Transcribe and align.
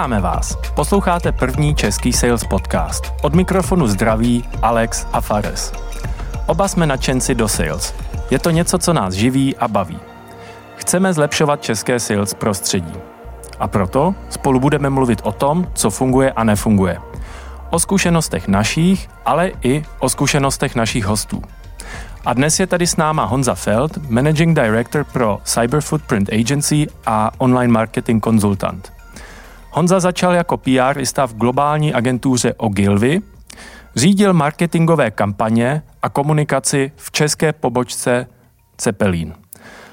Vítáme 0.00 0.20
vás. 0.20 0.56
Posloucháte 0.74 1.32
první 1.32 1.74
český 1.74 2.12
sales 2.12 2.44
podcast. 2.44 3.12
Od 3.22 3.34
mikrofonu 3.34 3.86
zdraví 3.86 4.44
Alex 4.62 5.06
a 5.12 5.20
Fares. 5.20 5.72
Oba 6.46 6.68
jsme 6.68 6.86
nadšenci 6.86 7.34
do 7.34 7.48
sales. 7.48 7.94
Je 8.30 8.38
to 8.38 8.50
něco, 8.50 8.78
co 8.78 8.92
nás 8.92 9.14
živí 9.14 9.56
a 9.56 9.68
baví. 9.68 9.98
Chceme 10.76 11.12
zlepšovat 11.12 11.62
české 11.62 12.00
sales 12.00 12.34
prostředí. 12.34 12.92
A 13.58 13.68
proto 13.68 14.14
spolu 14.30 14.60
budeme 14.60 14.90
mluvit 14.90 15.20
o 15.22 15.32
tom, 15.32 15.66
co 15.74 15.90
funguje 15.90 16.32
a 16.32 16.44
nefunguje. 16.44 16.98
O 17.70 17.78
zkušenostech 17.78 18.48
našich, 18.48 19.08
ale 19.24 19.52
i 19.62 19.84
o 19.98 20.08
zkušenostech 20.08 20.74
našich 20.74 21.04
hostů. 21.04 21.42
A 22.24 22.34
dnes 22.34 22.60
je 22.60 22.66
tady 22.66 22.86
s 22.86 22.96
náma 22.96 23.24
Honza 23.24 23.54
Feld, 23.54 24.10
Managing 24.10 24.56
Director 24.56 25.04
pro 25.04 25.38
Cyber 25.44 25.80
Footprint 25.80 26.32
Agency 26.32 26.86
a 27.06 27.30
online 27.38 27.72
marketing 27.72 28.22
konzultant. 28.22 28.99
Honza 29.72 30.00
začal 30.00 30.34
jako 30.34 30.56
PRista 30.56 31.26
v 31.26 31.34
globální 31.34 31.94
agentuře 31.94 32.54
Ogilvy, 32.54 33.20
řídil 33.96 34.34
marketingové 34.34 35.10
kampaně 35.10 35.82
a 36.02 36.08
komunikaci 36.08 36.92
v 36.96 37.10
české 37.10 37.52
pobočce 37.52 38.26
Cepelín. 38.76 39.34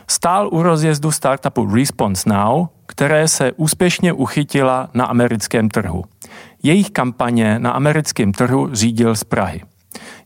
Stál 0.08 0.50
u 0.52 0.64
rozjezdu 0.64 1.12
startupu 1.12 1.76
Response 1.76 2.30
Now, 2.30 2.68
které 2.86 3.28
se 3.28 3.52
úspěšně 3.52 4.14
uchytila 4.14 4.90
na 4.94 5.06
americkém 5.06 5.70
trhu. 5.70 6.04
Jejich 6.64 6.92
kampaně 6.92 7.60
na 7.60 7.72
americkém 7.72 8.32
trhu 8.32 8.70
řídil 8.72 9.16
z 9.16 9.24
Prahy. 9.24 9.62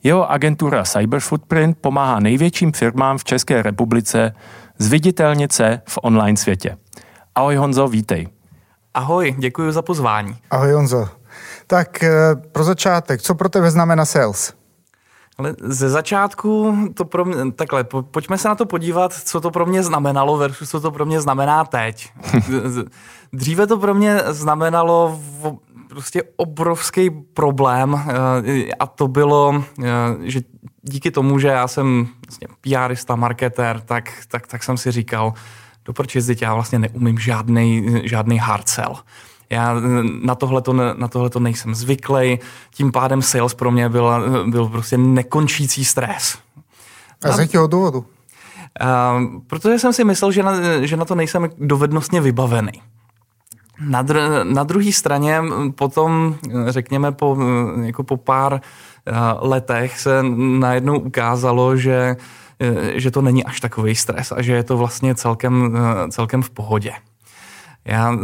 Jeho 0.03 0.31
agentura 0.31 0.83
Cyber 0.83 1.19
Footprint 1.19 1.77
pomáhá 1.81 2.19
největším 2.19 2.71
firmám 2.71 3.17
v 3.17 3.23
České 3.23 3.61
republice 3.61 4.35
zviditelnit 4.77 5.51
se 5.51 5.81
v 5.87 5.99
online 6.01 6.37
světě. 6.37 6.77
Ahoj 7.35 7.55
Honzo, 7.55 7.87
vítej. 7.87 8.27
Ahoj, 8.93 9.35
děkuji 9.37 9.71
za 9.71 9.81
pozvání. 9.81 10.35
Ahoj 10.49 10.71
Honzo. 10.71 11.09
Tak 11.67 12.03
eh, 12.03 12.35
pro 12.51 12.63
začátek, 12.63 13.21
co 13.21 13.35
pro 13.35 13.49
tebe 13.49 13.71
znamená 13.71 14.05
sales? 14.05 14.53
Ale 15.37 15.55
ze 15.61 15.89
začátku 15.89 16.77
to 16.93 17.05
pro 17.05 17.25
mě, 17.25 17.51
takhle, 17.51 17.83
po, 17.83 18.01
pojďme 18.01 18.37
se 18.37 18.47
na 18.47 18.55
to 18.55 18.65
podívat, 18.65 19.13
co 19.13 19.41
to 19.41 19.51
pro 19.51 19.65
mě 19.65 19.83
znamenalo 19.83 20.37
versus 20.37 20.69
co 20.69 20.81
to 20.81 20.91
pro 20.91 21.05
mě 21.05 21.21
znamená 21.21 21.65
teď. 21.65 22.09
Dříve 23.33 23.67
to 23.67 23.77
pro 23.77 23.93
mě 23.93 24.21
znamenalo 24.27 25.19
v, 25.21 25.57
prostě 25.89 26.23
obrovský 26.35 27.09
problém 27.09 27.95
eh, 27.95 28.71
a 28.79 28.87
to 28.87 29.07
bylo, 29.07 29.63
eh, 29.83 29.89
že 30.21 30.41
díky 30.81 31.11
tomu, 31.11 31.39
že 31.39 31.47
já 31.47 31.67
jsem 31.67 32.07
vlastně 32.27 32.47
PRista, 32.61 33.15
marketer, 33.15 33.81
tak, 33.81 34.11
tak, 34.27 34.47
tak 34.47 34.63
jsem 34.63 34.77
si 34.77 34.91
říkal, 34.91 35.33
do 35.85 35.93
proč 35.93 36.15
jezdit, 36.15 36.41
já 36.41 36.53
vlastně 36.53 36.79
neumím 36.79 37.19
žádný, 37.19 37.85
žádný 38.03 38.37
hard 38.37 38.69
sell. 38.69 38.95
Já 39.49 39.75
na 40.23 40.35
tohle 40.35 40.61
na 40.97 41.07
tohleto 41.07 41.39
nejsem 41.39 41.75
zvyklý, 41.75 42.39
tím 42.73 42.91
pádem 42.91 43.21
sales 43.21 43.53
pro 43.53 43.71
mě 43.71 43.89
byl, 43.89 44.25
byl 44.49 44.67
prostě 44.67 44.97
nekončící 44.97 45.85
stres. 45.85 46.37
A 47.23 47.31
z 47.31 47.39
jakého 47.39 47.67
důvodu? 47.67 47.99
Uh, 47.99 48.05
protože 49.47 49.79
jsem 49.79 49.93
si 49.93 50.03
myslel, 50.03 50.31
že 50.31 50.43
na, 50.43 50.53
že 50.81 50.97
na 50.97 51.05
to 51.05 51.15
nejsem 51.15 51.49
dovednostně 51.57 52.21
vybavený. 52.21 52.71
Na, 53.79 54.03
dr- 54.03 54.53
na 54.53 54.63
druhé 54.63 54.91
straně 54.91 55.41
potom, 55.75 56.35
řekněme, 56.67 57.11
po, 57.11 57.37
jako 57.81 58.03
po 58.03 58.17
pár 58.17 58.53
uh, 58.53 58.59
letech 59.49 59.99
se 59.99 60.23
najednou 60.37 60.99
ukázalo, 60.99 61.77
že 61.77 62.15
že 62.93 63.11
to 63.11 63.21
není 63.21 63.43
až 63.43 63.59
takový 63.59 63.95
stres 63.95 64.31
a 64.31 64.41
že 64.41 64.53
je 64.53 64.63
to 64.63 64.77
vlastně 64.77 65.15
celkem, 65.15 65.77
celkem 66.09 66.41
v 66.41 66.49
pohodě. 66.49 66.91
Já, 67.85 68.17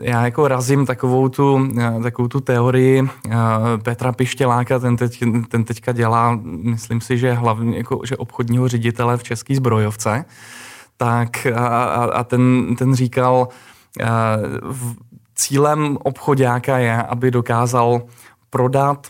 já 0.00 0.24
jako 0.24 0.48
razím 0.48 0.86
takovou 0.86 1.28
tu, 1.28 1.68
takovou 2.02 2.28
tu 2.28 2.40
teorii 2.40 3.08
Petra 3.82 4.12
Pištěláka, 4.12 4.78
ten, 4.78 4.96
teď, 4.96 5.24
ten 5.48 5.64
teďka 5.64 5.92
dělá, 5.92 6.38
myslím 6.62 7.00
si, 7.00 7.18
že 7.18 7.32
hlavně 7.32 7.76
jako, 7.76 8.00
že 8.04 8.16
obchodního 8.16 8.68
ředitele 8.68 9.16
v 9.16 9.22
České 9.22 9.56
zbrojovce, 9.56 10.24
tak 10.96 11.46
a, 11.54 11.84
a 12.04 12.24
ten, 12.24 12.74
ten 12.78 12.94
říkal, 12.94 13.48
v, 14.70 14.94
cílem 15.34 15.98
obchodáka 16.02 16.78
je, 16.78 17.02
aby 17.02 17.30
dokázal 17.30 18.02
prodat, 18.50 19.06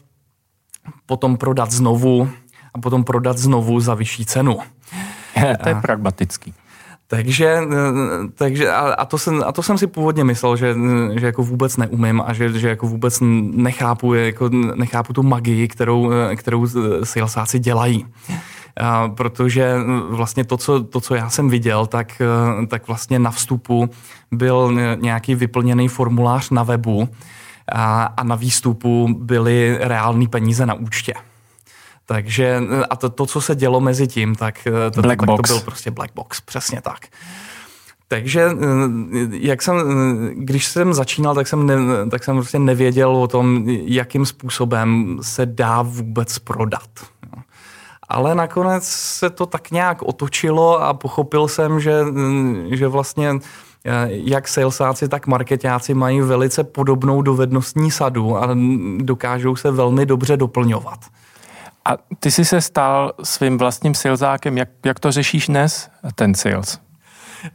potom 1.06 1.36
prodat 1.36 1.70
znovu 1.70 2.28
a 2.74 2.78
potom 2.78 3.04
prodat 3.04 3.38
znovu 3.38 3.80
za 3.80 3.94
vyšší 3.94 4.26
cenu. 4.26 4.58
to 5.62 5.68
je 5.68 5.74
pragmatický. 5.74 6.54
Takže, 7.06 7.60
takže 8.34 8.70
a, 8.70 8.80
a, 8.80 9.04
to 9.04 9.18
jsem, 9.18 9.42
a 9.46 9.52
to 9.52 9.62
jsem 9.62 9.78
si 9.78 9.86
původně 9.86 10.24
myslel, 10.24 10.56
že, 10.56 10.74
že 11.14 11.26
jako 11.26 11.42
vůbec 11.42 11.76
neumím 11.76 12.22
a 12.26 12.32
že, 12.32 12.58
že 12.58 12.68
jako 12.68 12.86
vůbec 12.86 13.18
nechápu, 13.52 14.14
jako 14.14 14.48
nechápu 14.74 15.12
tu 15.12 15.22
magii, 15.22 15.68
kterou, 15.68 16.10
kterou 16.36 16.66
salesáci 17.04 17.58
dělají. 17.58 18.06
A, 18.80 19.08
protože 19.08 19.76
vlastně 20.08 20.44
to 20.44 20.56
co, 20.56 20.82
to, 20.82 21.00
co 21.00 21.14
já 21.14 21.30
jsem 21.30 21.48
viděl, 21.48 21.86
tak, 21.86 22.22
tak 22.68 22.86
vlastně 22.86 23.18
na 23.18 23.30
vstupu 23.30 23.90
byl 24.30 24.72
nějaký 25.00 25.34
vyplněný 25.34 25.88
formulář 25.88 26.50
na 26.50 26.62
webu 26.62 27.08
a, 27.72 28.04
a 28.04 28.24
na 28.24 28.34
výstupu 28.34 29.08
byly 29.18 29.78
reální 29.80 30.28
peníze 30.28 30.66
na 30.66 30.74
účtě. 30.74 31.14
Takže 32.06 32.62
a 32.90 32.96
to, 32.96 33.10
to, 33.10 33.26
co 33.26 33.40
se 33.40 33.54
dělo 33.54 33.80
mezi 33.80 34.08
tím, 34.08 34.34
tak, 34.34 34.66
eh, 34.66 34.90
to, 34.90 35.02
black 35.02 35.20
tak 35.20 35.26
box. 35.26 35.50
to 35.50 35.54
byl 35.54 35.64
prostě 35.64 35.90
black 35.90 36.14
box, 36.14 36.40
přesně 36.40 36.80
tak. 36.80 37.06
Takže 38.08 38.42
eh, 38.42 38.56
jak 39.30 39.62
jsem, 39.62 39.76
eh, 39.78 40.34
když 40.34 40.66
jsem 40.66 40.94
začínal, 40.94 41.34
tak 41.34 41.48
jsem, 41.48 41.66
ne, 41.66 41.76
tak 42.10 42.24
jsem 42.24 42.36
prostě 42.36 42.58
nevěděl 42.58 43.16
o 43.16 43.28
tom, 43.28 43.64
jakým 43.68 44.26
způsobem 44.26 45.18
se 45.22 45.46
dá 45.46 45.82
vůbec 45.82 46.38
prodat. 46.38 46.90
Ale 48.08 48.34
nakonec 48.34 48.84
se 48.88 49.30
to 49.30 49.46
tak 49.46 49.70
nějak 49.70 50.02
otočilo 50.02 50.82
a 50.82 50.94
pochopil 50.94 51.48
jsem, 51.48 51.80
že, 51.80 52.00
že 52.70 52.88
vlastně 52.88 53.38
jak 54.08 54.48
salesáci, 54.48 55.08
tak 55.08 55.26
marketáci 55.26 55.94
mají 55.94 56.20
velice 56.20 56.64
podobnou 56.64 57.22
dovednostní 57.22 57.90
sadu 57.90 58.36
a 58.36 58.48
dokážou 58.96 59.56
se 59.56 59.70
velmi 59.70 60.06
dobře 60.06 60.36
doplňovat. 60.36 61.00
A 61.84 61.96
ty 62.18 62.30
jsi 62.30 62.44
se 62.44 62.60
stal 62.60 63.12
svým 63.22 63.58
vlastním 63.58 63.94
salesákem. 63.94 64.58
Jak, 64.58 64.68
jak 64.86 65.00
to 65.00 65.12
řešíš 65.12 65.46
dnes, 65.46 65.90
ten 66.14 66.34
sales? 66.34 66.80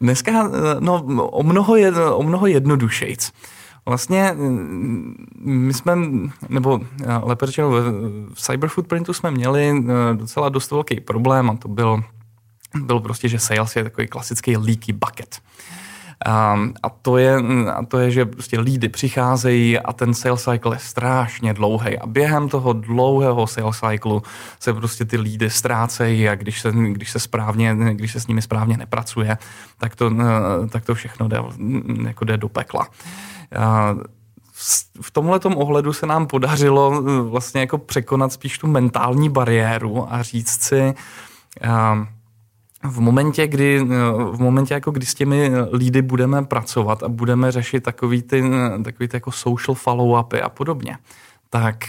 Dneska 0.02 0.50
no, 0.80 1.04
o, 1.28 1.44
mnoho, 1.44 1.76
o 2.18 2.24
mnoho 2.24 2.48
jednodušejc. 2.48 3.32
Vlastně 3.86 4.36
my 5.36 5.74
jsme, 5.74 5.98
nebo 6.50 6.80
lépe 7.22 7.46
řečeno 7.46 7.70
v 8.34 8.42
Cyber 8.42 8.70
Footprintu 8.70 9.14
jsme 9.14 9.32
měli 9.32 9.84
docela 10.14 10.50
dost 10.50 10.72
velký 10.72 11.00
problém 11.00 11.50
a 11.50 11.56
to 11.56 11.68
byl, 11.68 12.04
byl 12.84 13.00
prostě, 13.00 13.30
že 13.30 13.40
sales 13.40 13.76
je 13.76 13.84
takový 13.84 14.08
klasický 14.08 14.58
leaky 14.58 14.94
bucket. 14.94 15.40
Um, 15.40 15.87
a, 16.26 16.90
to 17.02 17.18
je, 17.18 17.38
a 17.74 17.86
to 17.86 18.00
je, 18.00 18.12
že 18.12 18.26
prostě 18.26 18.60
lídy 18.60 18.90
přicházejí 18.90 19.80
a 19.80 19.94
ten 19.94 20.14
sales 20.14 20.44
cycle 20.44 20.76
je 20.76 20.80
strašně 20.80 21.54
dlouhý. 21.54 21.98
A 21.98 22.06
během 22.08 22.50
toho 22.50 22.74
dlouhého 22.74 23.48
sales 23.48 23.82
cyclu 23.90 24.24
se 24.60 24.74
prostě 24.74 25.06
ty 25.06 25.18
lídy 25.18 25.50
ztrácejí 25.50 26.30
a 26.30 26.36
když 26.36 26.62
se, 26.62 26.72
když 26.72 27.12
se, 27.12 27.20
správně, 27.20 27.76
když 27.94 28.12
se 28.12 28.20
s 28.20 28.28
nimi 28.28 28.42
správně 28.42 28.78
nepracuje, 28.78 29.38
tak 29.78 29.96
to, 29.96 30.12
tak 30.70 30.86
to 30.86 30.96
všechno 30.96 31.28
jde, 31.28 31.38
jako 32.08 32.26
jde 32.26 32.38
do 32.38 32.50
pekla. 32.50 32.88
Uh, 33.58 34.02
v 35.02 35.12
tomhle 35.12 35.40
ohledu 35.40 35.94
se 35.94 36.06
nám 36.06 36.28
podařilo 36.28 37.04
vlastně 37.30 37.62
jako 37.62 37.78
překonat 37.78 38.34
spíš 38.34 38.58
tu 38.58 38.68
mentální 38.68 39.30
bariéru 39.30 40.14
a 40.14 40.22
říct 40.22 40.64
si, 40.64 40.94
uh, 41.66 42.06
v 42.84 43.00
momentě, 43.00 43.48
kdy, 43.48 43.80
v 44.32 44.40
momentě 44.40 44.74
jako 44.74 44.92
kdy 44.92 45.06
s 45.06 45.14
těmi 45.14 45.52
lídy 45.74 46.02
budeme 46.02 46.46
pracovat 46.46 47.04
a 47.04 47.10
budeme 47.10 47.52
řešit 47.52 47.84
takový 47.84 48.22
ty, 48.22 48.44
takový 48.84 49.08
ty 49.08 49.18
jako 49.18 49.32
social 49.32 49.76
follow-upy 49.76 50.44
a 50.44 50.50
podobně, 50.50 50.98
tak, 51.50 51.86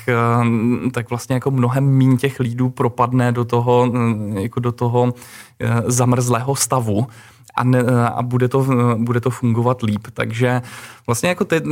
tak 0.93 1.11
vlastně 1.11 1.35
jako 1.35 1.51
mnohem 1.51 1.85
mín 1.85 2.17
těch 2.17 2.41
lídů 2.41 2.71
propadne 2.71 3.33
do 3.33 3.45
toho, 3.45 3.93
jako 4.35 4.61
do 4.61 4.73
toho 4.73 5.15
eh, 5.61 5.83
zamrzlého 5.87 6.57
stavu 6.57 7.07
a, 7.55 7.65
ne, 7.65 7.83
a 8.15 8.23
bude, 8.23 8.49
to, 8.49 8.67
bude 8.97 9.21
to 9.21 9.31
fungovat 9.31 9.83
líp. 9.83 10.07
Takže 10.13 10.63
vlastně 11.07 11.29
jako 11.29 11.45
teď, 11.45 11.65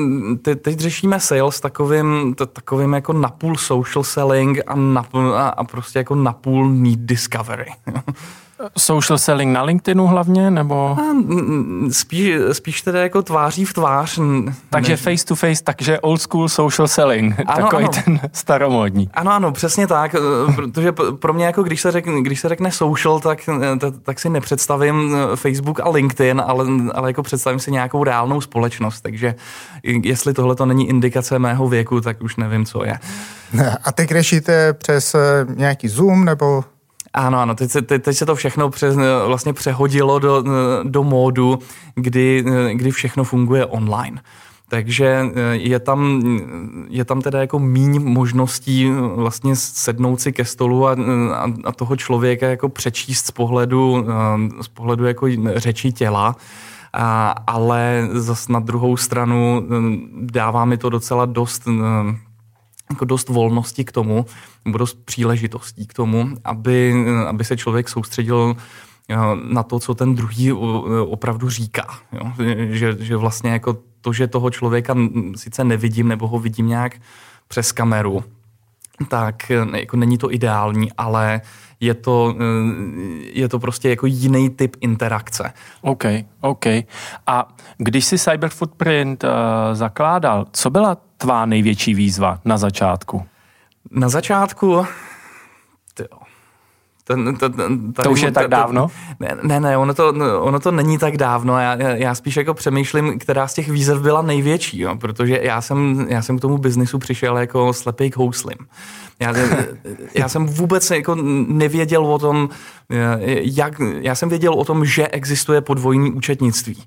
teď, 0.43 0.63
teď 0.63 0.79
řešíme 0.79 1.21
sales 1.21 1.61
takovým, 1.61 2.35
takovým 2.35 2.93
jako 2.93 3.13
napůl 3.13 3.57
social 3.57 4.05
selling 4.05 4.61
a, 4.67 4.77
napůl, 4.77 5.35
a, 5.35 5.49
a 5.49 5.65
prostě 5.65 5.99
jako 5.99 6.15
napůl 6.15 6.71
need 6.71 7.01
discovery. 7.01 7.71
Social 8.79 9.19
selling 9.19 9.53
na 9.53 9.63
LinkedInu 9.63 10.07
hlavně, 10.07 10.51
nebo? 10.51 10.97
Spíš, 11.91 12.35
spíš 12.53 12.83
teda 12.83 13.01
jako 13.01 13.23
tváří 13.23 13.65
v 13.65 13.73
tvář. 13.73 14.19
Takže 14.71 14.93
ne... 14.93 14.97
face 14.97 15.25
to 15.25 15.35
face, 15.35 15.65
takže 15.65 16.01
old 16.01 16.23
school 16.23 16.49
social 16.49 16.89
selling, 16.89 17.35
ano, 17.47 17.65
takový 17.65 17.85
ano. 17.85 17.93
ten 18.05 18.21
staromodní. 18.33 19.11
Ano, 19.15 19.33
ano, 19.33 19.53
přesně 19.53 19.87
tak, 19.87 20.15
eh, 20.15 20.53
protože 20.53 20.93
pro 20.93 21.33
mě 21.33 21.47
jako 21.47 21.63
když 21.63 21.81
se 21.81 21.93
řekne, 21.93 22.23
když 22.23 22.41
se 22.41 22.49
řekne 22.49 22.73
social, 22.73 23.21
tak, 23.21 23.39
tak, 23.81 23.95
tak 24.03 24.21
si 24.21 24.29
nepředstavím 24.29 25.17
eh, 25.17 25.37
Facebook 25.37 25.81
a 25.81 25.89
LinkedIn, 25.89 26.43
ale, 26.47 26.67
ale 26.95 27.11
jako 27.11 27.23
představím 27.23 27.61
si 27.61 27.73
nějakou 27.73 28.05
reálnou 28.05 28.41
společnost, 28.41 29.01
takže 29.01 29.35
jestli 29.83 30.35
tohle 30.35 30.55
to 30.55 30.67
není 30.67 30.89
indikace 30.89 31.39
mého 31.39 31.69
věku, 31.69 32.01
tak 32.01 32.23
už 32.23 32.37
nevím, 32.37 32.67
co 32.67 32.85
je. 32.85 32.99
A 33.85 33.93
teď 33.93 34.11
řešíte 34.11 34.73
přes 34.73 35.17
nějaký 35.57 35.89
Zoom 35.89 36.25
nebo 36.25 36.65
ano, 37.17 37.41
ano, 37.41 37.55
teď 37.55 37.71
se, 37.71 37.83
teď, 37.83 38.03
teď 38.03 38.17
se 38.17 38.27
to 38.27 38.35
všechno 38.35 38.71
přes, 38.71 38.97
vlastně 39.27 39.53
přehodilo 39.53 40.19
do, 40.19 40.45
do 40.83 41.03
módu, 41.05 41.59
kdy, 41.95 42.45
kdy 42.73 42.91
všechno 42.91 43.25
funguje 43.25 43.67
online. 43.67 44.21
Takže 44.69 45.27
je 45.53 45.81
tam, 45.81 46.23
je 46.89 47.05
tam 47.05 47.21
teda 47.21 47.41
jako 47.41 47.59
míň 47.59 48.03
možností 48.03 48.91
vlastně 49.15 49.57
sednout 49.57 50.21
si 50.21 50.33
ke 50.33 50.45
stolu 50.45 50.87
a, 50.87 50.97
a, 51.35 51.53
a 51.65 51.73
toho 51.73 51.97
člověka 51.97 52.47
jako 52.47 52.69
přečíst 52.69 53.27
z 53.27 53.31
pohledu, 53.31 54.07
z 54.61 54.69
pohledu 54.69 55.05
jako 55.05 55.27
řečí 55.55 55.93
těla. 55.93 56.37
A, 56.93 57.35
ale 57.47 58.09
zas 58.13 58.49
na 58.49 58.61
druhou 58.61 58.97
stranu 58.97 59.67
dává 60.21 60.65
mi 60.65 60.77
to 60.77 60.91
docela 60.91 61.27
dost 61.27 61.69
jako 62.91 63.05
dost 63.05 63.29
volnosti 63.29 63.85
k 63.85 63.93
tomu, 63.93 64.27
nebo 64.65 64.79
dost 64.79 64.99
příležitostí 65.05 65.87
k 65.87 65.95
tomu, 65.95 66.29
aby, 66.45 66.95
aby 67.29 67.45
se 67.45 67.57
člověk 67.57 67.89
soustředil 67.89 68.57
eh, 69.09 69.17
na 69.49 69.63
to, 69.63 69.79
co 69.79 69.95
ten 69.95 70.15
druhý 70.15 70.51
eh, 70.51 70.55
opravdu 71.01 71.51
říká. 71.51 71.87
Jo? 72.13 72.33
Že, 72.71 72.97
že 73.01 73.17
vlastně 73.17 73.51
jako 73.51 73.79
to, 74.01 74.13
že 74.13 74.27
toho 74.27 74.51
člověka 74.51 74.97
sice 75.37 75.65
nevidím, 75.65 76.09
nebo 76.09 76.29
ho 76.29 76.39
vidím 76.39 76.67
nějak 76.67 77.01
přes 77.49 77.73
kameru, 77.73 78.25
tak 79.09 79.51
eh, 79.51 79.79
jako 79.79 79.97
není 79.97 80.19
to 80.19 80.33
ideální, 80.33 80.93
ale 80.93 81.41
je 81.81 81.95
to, 81.95 82.35
je 83.33 83.49
to 83.49 83.59
prostě 83.59 83.91
jako 83.91 84.07
jiný 84.07 84.51
typ 84.51 84.77
interakce. 84.81 85.53
OK, 85.81 86.05
OK. 86.41 86.67
A 87.27 87.49
když 87.77 88.05
si 88.05 88.19
Cyber 88.19 88.51
Footprint 88.51 89.25
uh, 89.25 89.31
zakládal, 89.73 90.47
co 90.53 90.71
byla 90.71 90.97
tvá 91.17 91.47
největší 91.47 91.95
výzva 91.95 92.41
na 92.45 92.59
začátku? 92.59 93.23
Na 93.91 94.09
začátku, 94.09 94.87
ten, 97.09 97.37
ten, 97.37 97.53
ten, 97.53 97.93
to 97.93 98.11
už 98.11 98.21
je 98.21 98.33
tak 98.33 98.49
dávno? 98.49 98.87
Ne, 99.21 99.37
ne, 99.43 99.61
ne 99.61 99.77
ono, 99.77 99.95
to, 99.95 100.15
ono 100.41 100.61
to 100.61 100.71
není 100.71 100.99
tak 100.99 101.17
dávno. 101.17 101.59
Já, 101.59 101.75
já 101.75 102.15
spíš 102.15 102.37
jako 102.37 102.55
přemýšlím, 102.55 103.19
která 103.19 103.49
z 103.49 103.55
těch 103.55 103.69
výzev 103.69 104.01
byla 104.01 104.23
největší, 104.23 104.81
jo, 104.81 104.97
protože 104.97 105.41
já 105.43 105.61
jsem, 105.61 106.07
já 106.09 106.23
jsem 106.23 106.39
k 106.39 106.41
tomu 106.41 106.59
biznisu 106.59 106.99
přišel 106.99 107.39
jako 107.39 107.73
slepý 107.73 108.11
k 108.11 108.17
houslim. 108.17 108.59
Já, 109.21 109.35
já 110.15 110.29
jsem 110.29 110.47
vůbec 110.47 110.91
jako 110.91 111.15
nevěděl 111.49 112.07
o 112.07 112.19
tom, 112.19 112.49
jak, 113.41 113.81
já 114.01 114.15
jsem 114.15 114.29
věděl 114.29 114.55
o 114.55 114.65
tom, 114.65 114.85
že 114.85 115.09
existuje 115.09 115.61
podvojní 115.61 116.13
účetnictví 116.13 116.83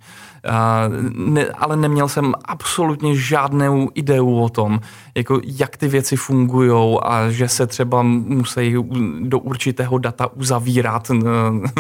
ne, 1.16 1.46
ale 1.46 1.78
neměl 1.78 2.08
jsem 2.08 2.34
absolutně 2.46 3.16
žádnou 3.16 3.90
ideu 3.94 4.42
o 4.42 4.50
tom, 4.50 4.80
jako 5.16 5.40
jak 5.44 5.78
ty 5.78 5.88
věci 5.88 6.16
fungují 6.16 6.98
a 7.02 7.30
že 7.30 7.48
se 7.48 7.68
třeba 7.68 8.04
musí 8.04 8.76
do 9.20 9.40
určitého 9.40 9.98
data 10.10 10.34
uzavírat, 10.36 11.12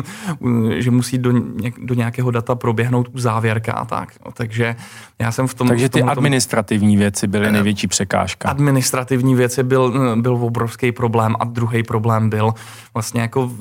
že 0.77 0.91
musí 0.91 1.17
do, 1.17 1.33
do 1.77 1.93
nějakého 1.93 2.31
data 2.31 2.55
proběhnout 2.55 3.07
uzávěrka 3.13 3.73
a 3.73 3.85
tak. 3.85 4.09
No, 4.25 4.31
takže 4.31 4.75
já 5.19 5.31
jsem 5.31 5.47
v 5.47 5.53
tom... 5.53 5.67
Takže 5.67 5.89
ty 5.89 5.99
tom, 5.99 6.09
administrativní 6.09 6.97
věci 6.97 7.27
byly 7.27 7.47
eh, 7.47 7.51
největší 7.51 7.87
překážka. 7.87 8.49
Administrativní 8.49 9.35
věci 9.35 9.63
byl, 9.63 9.93
byl 10.21 10.33
obrovský 10.33 10.91
problém 10.91 11.35
a 11.39 11.45
druhý 11.45 11.83
problém 11.83 12.29
byl 12.29 12.53
vlastně 12.93 13.21
jako 13.21 13.51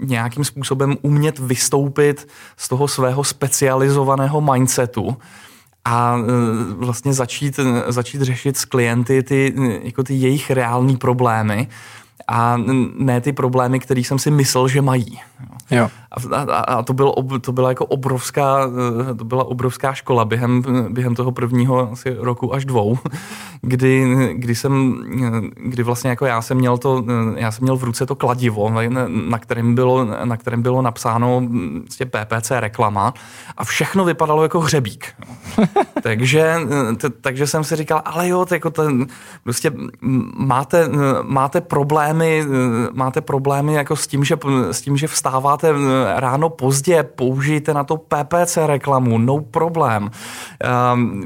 nějakým 0.00 0.44
způsobem 0.44 0.96
umět 1.02 1.38
vystoupit 1.38 2.28
z 2.56 2.68
toho 2.68 2.88
svého 2.88 3.24
specializovaného 3.24 4.40
mindsetu 4.40 5.16
a 5.86 6.18
e, 6.18 6.74
vlastně 6.74 7.12
začít, 7.12 7.60
začít 7.88 8.22
řešit 8.22 8.56
s 8.56 8.64
klienty 8.64 9.22
ty, 9.22 9.54
jako 9.82 10.02
ty 10.02 10.14
jejich 10.14 10.50
reální 10.50 10.96
problémy 10.96 11.68
a 12.28 12.56
ne 12.96 13.20
ty 13.20 13.32
problémy, 13.32 13.80
které 13.80 14.00
jsem 14.00 14.18
si 14.18 14.30
myslel, 14.30 14.68
že 14.68 14.82
mají. 14.82 15.20
Jo. 15.70 15.88
A, 16.32 16.36
a, 16.36 16.60
a 16.60 16.82
to, 16.82 16.92
bylo, 16.92 17.14
to 17.40 17.52
byla 17.52 17.68
jako 17.68 17.86
obrovská, 17.86 18.70
to 19.18 19.24
byla 19.24 19.44
obrovská 19.44 19.94
škola 19.94 20.24
během, 20.24 20.62
během 20.88 21.14
toho 21.14 21.32
prvního 21.32 21.92
asi 21.92 22.16
roku 22.18 22.54
až 22.54 22.64
dvou, 22.64 22.98
kdy, 23.60 24.04
kdy 24.34 24.54
jsem, 24.54 25.02
kdy 25.56 25.82
vlastně 25.82 26.10
jako 26.10 26.26
já 26.26 26.42
jsem 26.42 26.56
měl 26.56 26.78
to, 26.78 27.04
já 27.36 27.52
jsem 27.52 27.62
měl 27.62 27.76
v 27.76 27.84
ruce 27.84 28.06
to 28.06 28.14
kladivo, 28.14 28.72
na 29.28 29.38
kterém 29.38 29.74
bylo, 29.74 30.04
na 30.24 30.36
kterém 30.36 30.62
bylo 30.62 30.82
napsáno 30.82 31.42
vlastně 31.80 32.06
PPC 32.06 32.50
reklama 32.50 33.14
a 33.56 33.64
všechno 33.64 34.04
vypadalo 34.04 34.42
jako 34.42 34.60
hřebík. 34.60 35.14
takže, 36.02 36.56
t, 36.96 37.10
takže 37.10 37.46
jsem 37.46 37.64
si 37.64 37.76
říkal, 37.76 38.02
ale 38.04 38.28
jo, 38.28 38.46
jako 38.50 38.70
ten, 38.70 39.06
prostě 39.44 39.72
máte, 40.36 40.88
máte 41.22 41.60
problémy, 42.16 42.44
máte 42.92 43.20
problémy 43.20 43.74
jako 43.74 43.96
s 43.96 44.06
tím, 44.06 44.24
že, 44.24 44.36
s 44.70 44.80
tím, 44.80 44.96
že 44.96 45.06
vstáváte 45.06 45.72
ráno 46.16 46.48
pozdě, 46.50 47.02
použijte 47.02 47.74
na 47.74 47.84
to 47.84 47.96
PPC 47.96 48.58
reklamu, 48.66 49.18
no 49.18 49.40
problém. 49.40 50.10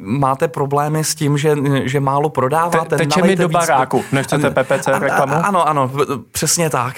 Máte 0.01 0.49
problémy 0.49 1.05
s 1.05 1.15
tím, 1.15 1.39
že, 1.39 1.57
že 1.85 2.01
málo 2.01 2.29
prodáváte. 2.31 2.97
Te, 2.97 2.97
teče 2.97 3.23
mi 3.23 3.37
do 3.37 3.49
baráku, 3.49 4.05
nechcete 4.13 4.51
PPC 4.51 4.87
reklamu? 4.87 5.35
Ano, 5.35 5.69
ano, 5.69 5.91
přesně 6.33 6.71
tak. 6.71 6.95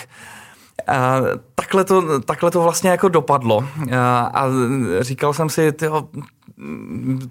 A 0.88 1.20
takhle, 1.54 1.84
to, 1.84 2.20
takhle 2.20 2.50
to 2.50 2.62
vlastně 2.62 2.90
jako 2.90 3.08
dopadlo. 3.08 3.64
A, 3.98 4.30
a 4.34 4.44
říkal 5.00 5.32
jsem 5.32 5.48
si, 5.48 5.72
tyjo, 5.72 6.08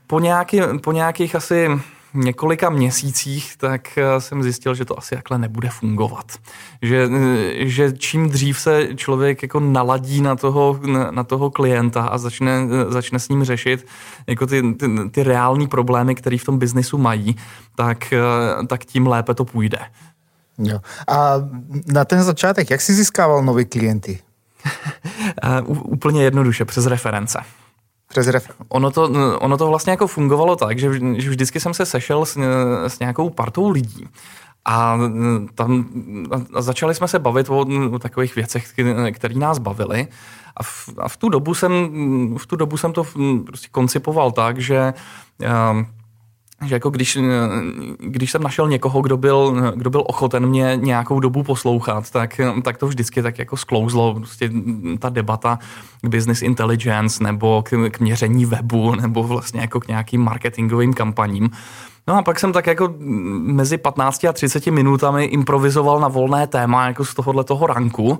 po, 0.07 0.19
nějaký, 0.19 0.61
po 0.83 0.91
nějakých 0.91 1.35
asi 1.35 1.69
několika 2.13 2.69
měsících, 2.69 3.57
tak 3.57 3.97
eh, 3.97 4.21
jsem 4.21 4.43
zjistil, 4.43 4.75
že 4.75 4.85
to 4.85 4.97
asi 4.97 5.15
takhle 5.15 5.37
nebude 5.37 5.69
fungovat. 5.69 6.25
Že, 6.81 7.09
eh, 7.11 7.67
že 7.67 7.91
čím 7.91 8.29
dřív 8.29 8.59
se 8.59 8.87
člověk 8.95 9.41
jako 9.41 9.59
naladí 9.59 10.21
na 10.21 10.35
toho, 10.35 10.79
na 11.11 11.23
toho 11.23 11.51
klienta 11.51 12.01
a 12.01 12.17
začne, 12.17 12.51
eh, 12.51 12.91
začne 12.91 13.19
s 13.19 13.29
ním 13.29 13.43
řešit 13.43 13.87
jako 14.27 14.47
ty, 14.47 14.73
ty, 14.73 14.87
ty 15.11 15.23
reální 15.23 15.67
problémy, 15.67 16.15
které 16.15 16.37
v 16.37 16.45
tom 16.45 16.59
biznisu 16.59 16.97
mají, 16.97 17.35
tak, 17.75 18.13
tak 18.67 18.85
tím 18.85 19.07
lépe 19.07 19.33
to 19.33 19.45
půjde. 19.45 19.79
Jo. 20.57 20.79
A 21.07 21.33
na 21.87 22.05
ten 22.05 22.23
začátek, 22.23 22.69
jak 22.69 22.81
jsi 22.81 22.93
získával 22.93 23.43
nové 23.43 23.65
klienty? 23.65 24.19
úplně 25.65 26.23
jednoduše, 26.23 26.65
přes 26.65 26.85
reference. 26.85 27.39
Přes 28.11 28.27
ref. 28.27 28.47
Ono 28.67 28.91
to, 28.91 29.09
ono 29.39 29.57
to 29.57 29.67
vlastně 29.67 29.91
jako 29.91 30.07
fungovalo 30.07 30.55
tak, 30.55 30.79
že, 30.79 30.93
že 31.17 31.29
vždycky 31.29 31.59
jsem 31.59 31.73
se 31.73 31.85
sešel 31.85 32.25
s, 32.25 32.37
s 32.87 32.99
nějakou 32.99 33.29
partou 33.29 33.69
lidí. 33.69 34.07
A 34.65 34.99
tam 35.55 35.85
a 36.53 36.61
začali 36.61 36.95
jsme 36.95 37.07
se 37.07 37.19
bavit 37.19 37.49
o, 37.49 37.65
o 37.91 37.99
takových 37.99 38.35
věcech, 38.35 38.73
které 39.11 39.35
nás 39.35 39.57
bavily. 39.57 40.07
A 40.57 40.63
v, 40.63 40.89
a 40.97 41.07
v 41.07 41.17
tu 41.17 41.29
dobu 41.29 41.53
jsem, 41.53 41.71
v 42.37 42.47
tu 42.47 42.55
dobu 42.55 42.77
jsem 42.77 42.93
to 42.93 43.05
prostě 43.45 43.67
koncipoval 43.71 44.31
tak, 44.31 44.59
že 44.59 44.93
že 46.65 46.75
jako 46.75 46.89
když, 46.89 47.17
když 47.97 48.31
jsem 48.31 48.43
našel 48.43 48.69
někoho, 48.69 49.01
kdo 49.01 49.17
byl, 49.17 49.71
kdo 49.75 49.89
byl 49.89 50.03
ochoten 50.07 50.45
mě 50.45 50.79
nějakou 50.81 51.19
dobu 51.19 51.43
poslouchat, 51.43 52.11
tak, 52.11 52.41
tak 52.63 52.77
to 52.77 52.87
vždycky 52.87 53.21
tak 53.21 53.39
jako 53.39 53.57
sklouzlo. 53.57 54.13
Prostě 54.13 54.51
ta 54.99 55.09
debata 55.09 55.59
k 56.01 56.07
business 56.07 56.41
intelligence 56.41 57.23
nebo 57.23 57.63
k, 57.63 57.89
k 57.91 57.99
měření 57.99 58.45
webu 58.45 58.95
nebo 59.01 59.23
vlastně 59.23 59.61
jako 59.61 59.79
k 59.79 59.87
nějakým 59.87 60.21
marketingovým 60.21 60.93
kampaním. 60.93 61.49
No 62.07 62.17
a 62.17 62.21
pak 62.21 62.39
jsem 62.39 62.53
tak 62.53 62.67
jako 62.67 62.93
mezi 63.39 63.77
15 63.77 64.25
a 64.25 64.33
30 64.33 64.67
minutami 64.67 65.25
improvizoval 65.25 65.99
na 65.99 66.07
volné 66.07 66.47
téma 66.47 66.87
jako 66.87 67.05
z 67.05 67.13
tohohle 67.13 67.43
toho 67.43 67.67
ranku 67.67 68.19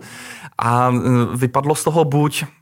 a 0.57 0.93
vypadlo 1.35 1.75
z 1.75 1.83
toho 1.83 2.05
buď 2.05 2.43
Eh, 2.43 2.60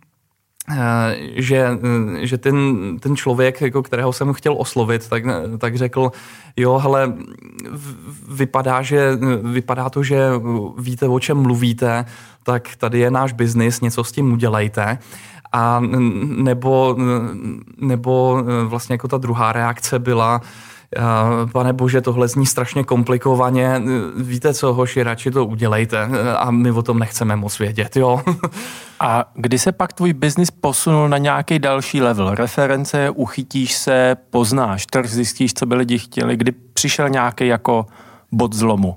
že, 1.36 1.58
eh, 1.58 2.28
že 2.28 2.38
ten, 2.38 2.58
ten 3.00 3.16
člověk, 3.16 3.62
jako 3.62 3.84
kterého 3.84 4.14
jsem 4.14 4.34
chtěl 4.34 4.56
oslovit, 4.58 5.10
tak, 5.10 5.24
tak 5.58 5.78
řekl, 5.78 6.12
jo, 6.58 6.78
hele, 6.78 7.14
vypadá, 8.30 8.82
že, 8.82 9.18
vypadá 9.44 9.90
to, 9.90 10.04
že 10.04 10.30
víte, 10.78 11.08
o 11.08 11.20
čem 11.20 11.38
mluvíte, 11.38 12.06
tak 12.44 12.76
tady 12.78 13.00
je 13.00 13.12
náš 13.12 13.34
biznis, 13.34 13.82
něco 13.82 14.04
s 14.04 14.12
tím 14.12 14.34
udělejte. 14.34 14.98
A 15.52 15.82
nebo, 16.26 16.98
nebo 17.78 18.44
vlastně 18.66 18.94
jako 18.94 19.08
ta 19.08 19.18
druhá 19.18 19.52
reakce 19.52 20.00
byla, 20.00 20.42
pane 21.52 21.74
bože, 21.74 22.02
tohle 22.02 22.28
zní 22.28 22.46
strašně 22.46 22.84
komplikovaně, 22.84 23.82
víte 24.18 24.54
co, 24.54 24.74
hoši, 24.74 25.04
radši 25.04 25.32
to 25.32 25.46
udělejte 25.46 26.10
a 26.38 26.52
my 26.52 26.72
o 26.72 26.82
tom 26.82 27.00
nechceme 27.00 27.36
moc 27.36 27.60
vědět, 27.60 27.96
jo. 27.96 28.22
A 29.00 29.32
kdy 29.36 29.60
se 29.60 29.72
pak 29.72 29.94
tvůj 29.94 30.14
biznis 30.14 30.52
posunul 30.52 31.10
na 31.10 31.18
nějaký 31.18 31.60
další 31.60 32.02
level? 32.02 32.36
Reference, 32.36 33.10
uchytíš 33.10 33.74
se, 33.74 34.18
poznáš 34.30 34.86
trh, 34.86 35.10
zjistíš, 35.10 35.54
co 35.54 35.66
by 35.66 35.76
lidi 35.76 36.00
chtěli, 36.00 36.38
kdy 36.38 36.52
přišel 36.52 37.10
nějaký 37.10 37.48
jako 37.48 37.86
bod 38.32 38.54
zlomu? 38.54 38.96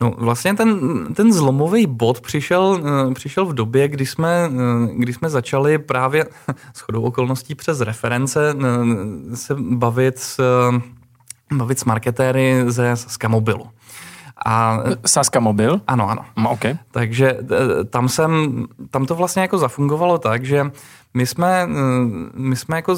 No 0.00 0.14
vlastně 0.18 0.54
ten, 0.54 0.78
ten 1.14 1.32
zlomový 1.32 1.86
bod 1.86 2.20
přišel, 2.20 2.82
eh, 3.10 3.14
přišel 3.14 3.46
v 3.46 3.54
době, 3.54 3.88
kdy 3.88 4.06
jsme, 4.06 4.50
eh, 4.52 4.88
kdy 4.96 5.12
jsme 5.12 5.30
začali 5.30 5.78
právě 5.78 6.26
s 6.74 6.80
chodou 6.80 7.02
okolností 7.02 7.54
přes 7.54 7.80
reference 7.80 8.54
eh, 8.54 9.36
se 9.36 9.54
bavit 9.58 10.18
s, 10.18 10.40
bavit 11.52 11.78
s 11.78 11.84
marketéry 11.84 12.64
ze 12.68 12.96
Skamobilu. 12.96 13.70
A, 14.46 14.78
Saska 15.06 15.40
Mobil? 15.40 15.80
Ano, 15.86 16.10
ano. 16.10 16.24
No, 16.36 16.50
okay. 16.50 16.76
Takže 16.90 17.38
tam, 17.90 18.08
jsem, 18.08 18.64
tam 18.90 19.06
to 19.06 19.14
vlastně 19.14 19.42
jako 19.42 19.58
zafungovalo 19.58 20.18
tak, 20.18 20.44
že 20.44 20.70
my 21.16 21.26
jsme, 21.26 21.62
eh, 21.62 21.68
my 22.34 22.56
jsme 22.56 22.76
jako 22.76 22.96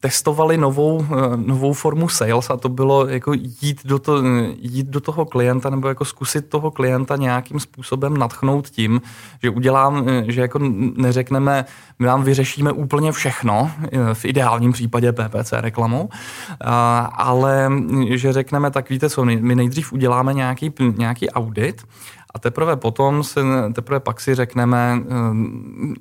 testovali 0.00 0.56
novou, 0.56 1.06
eh, 1.10 1.36
novou 1.36 1.72
formu 1.72 2.08
sales 2.08 2.50
a 2.50 2.56
to 2.56 2.68
bylo 2.68 3.06
jako 3.06 3.32
jít 3.62 3.80
do, 3.84 3.98
to, 3.98 4.22
jít 4.60 4.86
do 4.86 5.00
toho 5.00 5.24
klienta 5.24 5.70
nebo 5.70 5.88
jako 5.88 6.04
zkusit 6.04 6.48
toho 6.48 6.70
klienta 6.70 7.16
nějakým 7.16 7.60
způsobem 7.60 8.16
natchnout 8.16 8.70
tím, 8.70 9.00
že 9.42 9.50
udělám, 9.50 10.08
eh, 10.08 10.24
že 10.32 10.40
jako 10.40 10.58
neřekneme, 10.96 11.64
my 11.98 12.06
vám 12.06 12.22
vyřešíme 12.22 12.72
úplně 12.72 13.12
všechno, 13.12 13.70
v 14.12 14.24
ideálním 14.24 14.72
případě 14.72 15.12
PPC 15.12 15.52
reklamou, 15.60 16.08
ale 17.12 17.70
že 18.14 18.32
řekneme, 18.32 18.70
tak 18.70 18.90
víte 18.90 19.10
co, 19.10 19.24
my 19.24 19.54
nejdřív 19.54 19.92
uděláme 19.92 20.34
nějaký, 20.34 20.72
nějaký 20.96 21.30
audit 21.30 21.84
a 22.36 22.38
teprve 22.38 22.76
potom, 22.76 23.24
se, 23.24 23.40
teprve 23.72 24.00
pak 24.00 24.20
si 24.20 24.34
řekneme, 24.34 25.00
eh, 25.00 25.14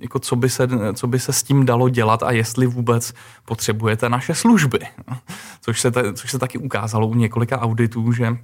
jako 0.02 0.20
co, 0.20 0.36
by 0.36 0.50
se, 0.50 0.68
co 0.94 1.08
by 1.08 1.20
se 1.20 1.34
s 1.34 1.44
tím 1.44 1.66
dalo 1.66 1.90
dělat 1.90 2.24
a 2.24 2.32
jestli 2.32 2.68
vůbec 2.68 3.14
potřebujete 3.46 4.10
naše 4.10 4.36
služby. 4.36 4.80
Což 5.62 5.82
se, 5.82 5.92
což 6.14 6.32
se 6.32 6.40
taky 6.40 6.58
ukázalo 6.58 7.08
u 7.08 7.16
několika 7.16 7.62
auditů, 7.62 8.12
že 8.12 8.38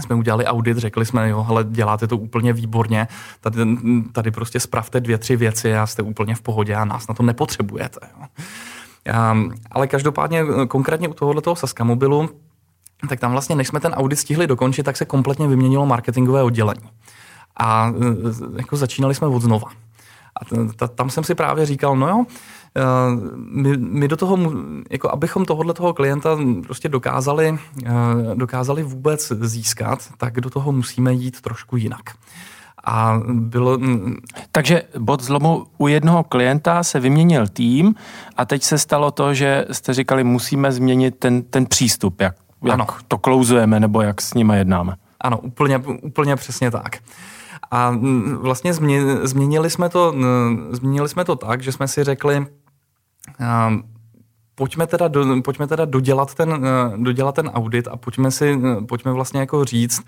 jsme 0.00 0.16
udělali 0.16 0.44
audit, 0.44 0.76
řekli 0.78 1.06
jsme, 1.06 1.28
jo, 1.28 1.42
hele, 1.42 1.64
děláte 1.64 2.06
to 2.06 2.16
úplně 2.16 2.52
výborně, 2.52 3.08
tady, 3.40 3.60
tady 4.12 4.30
prostě 4.30 4.60
spravte 4.60 5.00
dvě, 5.00 5.18
tři 5.18 5.36
věci 5.36 5.76
a 5.76 5.86
jste 5.86 6.02
úplně 6.02 6.34
v 6.34 6.42
pohodě 6.42 6.74
a 6.74 6.84
nás 6.84 7.08
na 7.08 7.14
to 7.14 7.22
nepotřebujete. 7.22 8.00
Jo. 8.20 8.26
Um, 9.32 9.54
ale 9.70 9.86
každopádně 9.86 10.44
konkrétně 10.68 11.08
u 11.08 11.14
tohoto 11.14 11.56
Saska 11.56 11.84
mobilu, 11.84 12.30
tak 13.08 13.20
tam 13.20 13.32
vlastně, 13.32 13.56
než 13.56 13.68
jsme 13.68 13.80
ten 13.80 13.92
audit 13.92 14.18
stihli 14.18 14.46
dokončit, 14.46 14.82
tak 14.82 14.96
se 14.96 15.04
kompletně 15.04 15.48
vyměnilo 15.48 15.86
marketingové 15.86 16.42
oddělení 16.42 16.88
a 17.58 17.88
e, 17.88 18.56
jako 18.56 18.76
začínali 18.76 19.14
jsme 19.14 19.26
od 19.26 19.42
znova. 19.42 19.68
A 20.40 20.44
t- 20.76 20.88
tam 20.94 21.10
jsem 21.10 21.24
si 21.24 21.34
právě 21.34 21.66
říkal, 21.66 21.96
no 21.96 22.08
jo, 22.08 22.24
e, 22.76 22.82
my, 23.36 23.76
my 23.76 24.08
do 24.08 24.16
toho, 24.16 24.38
jako 24.90 25.10
abychom 25.10 25.44
tohohle 25.44 25.74
toho 25.74 25.94
klienta 25.94 26.38
prostě 26.62 26.88
dokázali, 26.88 27.48
e, 27.48 27.90
dokázali 28.34 28.82
vůbec 28.82 29.32
získat, 29.40 30.08
tak 30.16 30.40
do 30.40 30.50
toho 30.50 30.72
musíme 30.72 31.12
jít 31.12 31.40
trošku 31.40 31.76
jinak. 31.76 32.02
A 32.84 33.20
bylo... 33.28 33.78
Takže 34.52 34.82
bod 34.98 35.22
zlomu 35.22 35.66
u 35.78 35.88
jednoho 35.88 36.24
klienta 36.24 36.82
se 36.82 37.00
vyměnil 37.00 37.48
tým 37.48 37.94
a 38.36 38.44
teď 38.44 38.62
se 38.62 38.78
stalo 38.78 39.10
to, 39.10 39.34
že 39.34 39.64
jste 39.72 39.94
říkali, 39.94 40.24
musíme 40.24 40.72
změnit 40.72 41.14
ten, 41.18 41.42
ten 41.42 41.66
přístup, 41.66 42.20
jak, 42.20 42.34
jak 42.64 43.02
to 43.08 43.18
klouzujeme 43.18 43.80
nebo 43.80 44.00
jak 44.00 44.22
s 44.22 44.34
nimi 44.34 44.58
jednáme. 44.58 44.96
Ano, 45.20 45.38
úplně, 45.38 45.78
úplně 46.02 46.36
přesně 46.36 46.70
tak. 46.70 46.98
A 47.70 47.92
vlastně 48.40 48.74
změnili 49.22 49.70
jsme 49.70 49.88
to, 49.88 50.14
změnili 50.70 51.08
jsme 51.08 51.24
to 51.24 51.36
tak, 51.36 51.62
že 51.62 51.72
jsme 51.72 51.88
si 51.88 52.04
řekli, 52.04 52.46
pojďme 54.54 54.86
teda, 54.86 55.08
do, 55.08 55.42
pojďme 55.42 55.66
teda 55.66 55.84
dodělat, 55.84 56.34
ten, 56.34 56.66
dodělat 56.96 57.34
ten 57.34 57.48
audit 57.48 57.88
a 57.88 57.96
pojďme 57.96 58.30
si, 58.30 58.58
pojďme 58.88 59.12
vlastně 59.12 59.40
jako 59.40 59.64
říct, 59.64 60.02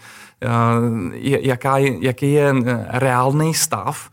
jaká 1.23 1.78
je, 1.78 2.04
jaký 2.04 2.33
je 2.33 2.54
reálný 2.88 3.54
stav, 3.54 4.11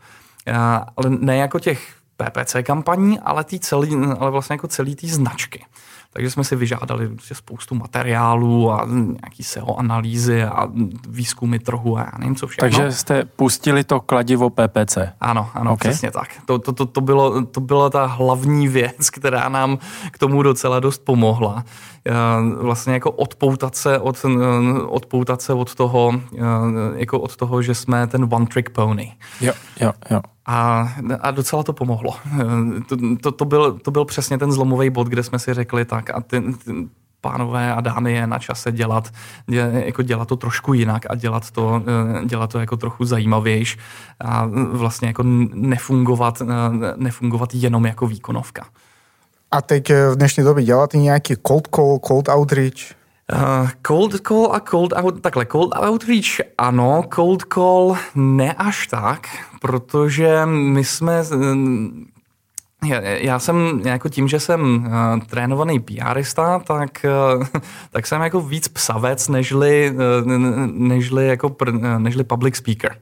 ale 0.96 1.10
ne 1.10 1.36
jako 1.36 1.58
těch 1.58 1.94
PPC 2.16 2.56
kampaní, 2.62 3.20
ale, 3.20 3.44
tý 3.44 3.60
celý, 3.60 3.96
ale 4.18 4.30
vlastně 4.30 4.54
jako 4.54 4.68
celý 4.68 4.96
té 4.96 5.06
značky. 5.06 5.64
Takže 6.12 6.30
jsme 6.30 6.44
si 6.44 6.56
vyžádali 6.56 7.08
prostě 7.08 7.34
spoustu 7.34 7.74
materiálů 7.74 8.72
a 8.72 8.86
nějaký 8.90 9.42
SEO 9.42 9.76
analýzy 9.76 10.42
a 10.44 10.68
výzkumy 11.08 11.58
trhu 11.58 11.98
a 11.98 12.00
já 12.00 12.18
nevím 12.18 12.36
co 12.36 12.46
všechno. 12.46 12.68
Takže 12.68 12.92
jste 12.92 13.24
pustili 13.24 13.84
to 13.84 14.00
kladivo 14.00 14.50
PPC. 14.50 14.98
Ano, 15.20 15.50
ano, 15.54 15.72
okay. 15.72 15.90
přesně 15.90 16.10
tak. 16.10 16.28
To, 16.46 16.58
to, 16.58 16.72
to, 16.72 16.86
to, 16.86 17.00
bylo, 17.00 17.44
to 17.46 17.60
byla 17.60 17.90
ta 17.90 18.06
hlavní 18.06 18.68
věc, 18.68 19.10
která 19.14 19.48
nám 19.48 19.78
k 20.10 20.18
tomu 20.18 20.42
docela 20.42 20.80
dost 20.80 21.04
pomohla. 21.04 21.64
Eh, 22.06 22.12
vlastně 22.62 22.92
jako 22.94 23.10
odpoutat 23.10 23.76
se 23.76 23.98
od, 23.98 24.24
eh, 24.24 24.82
odpoutat 24.82 25.42
se 25.42 25.52
od 25.52 25.74
toho, 25.74 26.12
eh, 26.34 26.38
jako 26.94 27.20
od 27.20 27.36
toho, 27.36 27.62
že 27.62 27.74
jsme 27.74 28.06
ten 28.06 28.28
one 28.30 28.46
trick 28.46 28.70
pony. 28.70 29.12
Jo, 29.40 29.52
jo, 29.80 29.92
jo. 30.10 30.20
A, 30.50 30.88
a 31.20 31.30
docela 31.30 31.62
to 31.62 31.72
pomohlo. 31.72 32.16
To, 32.88 32.96
to, 33.22 33.32
to, 33.32 33.44
byl, 33.44 33.72
to 33.72 33.90
byl 33.90 34.04
přesně 34.04 34.38
ten 34.38 34.52
zlomový 34.52 34.90
bod, 34.90 35.06
kde 35.06 35.22
jsme 35.22 35.38
si 35.38 35.54
řekli 35.54 35.84
tak 35.84 36.10
a 36.10 36.20
ty, 36.20 36.40
ty 36.40 36.72
pánové 37.20 37.72
a 37.72 37.80
dámy 37.80 38.12
je 38.12 38.26
na 38.26 38.38
čase 38.38 38.72
dělat, 38.72 39.08
dě, 39.46 39.70
jako 39.86 40.02
dělat 40.02 40.28
to 40.28 40.36
trošku 40.36 40.74
jinak 40.74 41.02
a 41.10 41.14
dělat 41.14 41.50
to, 41.50 41.82
dělat 42.24 42.52
to 42.52 42.58
jako 42.58 42.76
trochu 42.76 43.04
zajímavější 43.04 43.78
a 44.20 44.48
vlastně 44.72 45.08
jako 45.08 45.22
nefungovat, 45.54 46.42
nefungovat 46.96 47.54
jenom 47.54 47.86
jako 47.86 48.06
výkonovka. 48.06 48.66
A 49.50 49.62
teď 49.62 49.90
v 49.90 50.16
dnešní 50.16 50.44
době 50.44 50.64
děláte 50.64 50.98
nějaký 50.98 51.34
cold 51.46 51.68
call, 51.74 51.98
cold 52.06 52.28
outreach? 52.28 52.97
Uh, 53.32 53.68
cold 53.86 54.20
call 54.20 54.52
a 54.52 54.60
cold 54.60 54.92
out, 54.96 55.20
takhle, 55.20 55.46
cold 55.46 55.74
outreach 55.88 56.40
ano, 56.58 57.04
cold 57.14 57.44
call 57.54 57.96
ne 58.14 58.52
až 58.52 58.86
tak, 58.86 59.28
protože 59.60 60.46
my 60.46 60.84
jsme, 60.84 61.24
já, 62.84 63.00
já 63.00 63.38
jsem 63.38 63.80
jako 63.84 64.08
tím, 64.08 64.28
že 64.28 64.40
jsem 64.40 64.86
uh, 64.86 65.20
trénovaný 65.26 65.80
PRista, 65.80 66.58
tak, 66.58 67.06
uh, 67.38 67.44
tak 67.90 68.06
jsem 68.06 68.20
jako 68.20 68.40
víc 68.40 68.68
psavec, 68.68 69.28
nežli, 69.28 69.94
uh, 69.94 70.30
nežli, 70.72 71.26
jako, 71.26 71.48
pr, 71.48 71.72
nežli 71.98 72.24
public 72.24 72.56
speaker. 72.56 72.98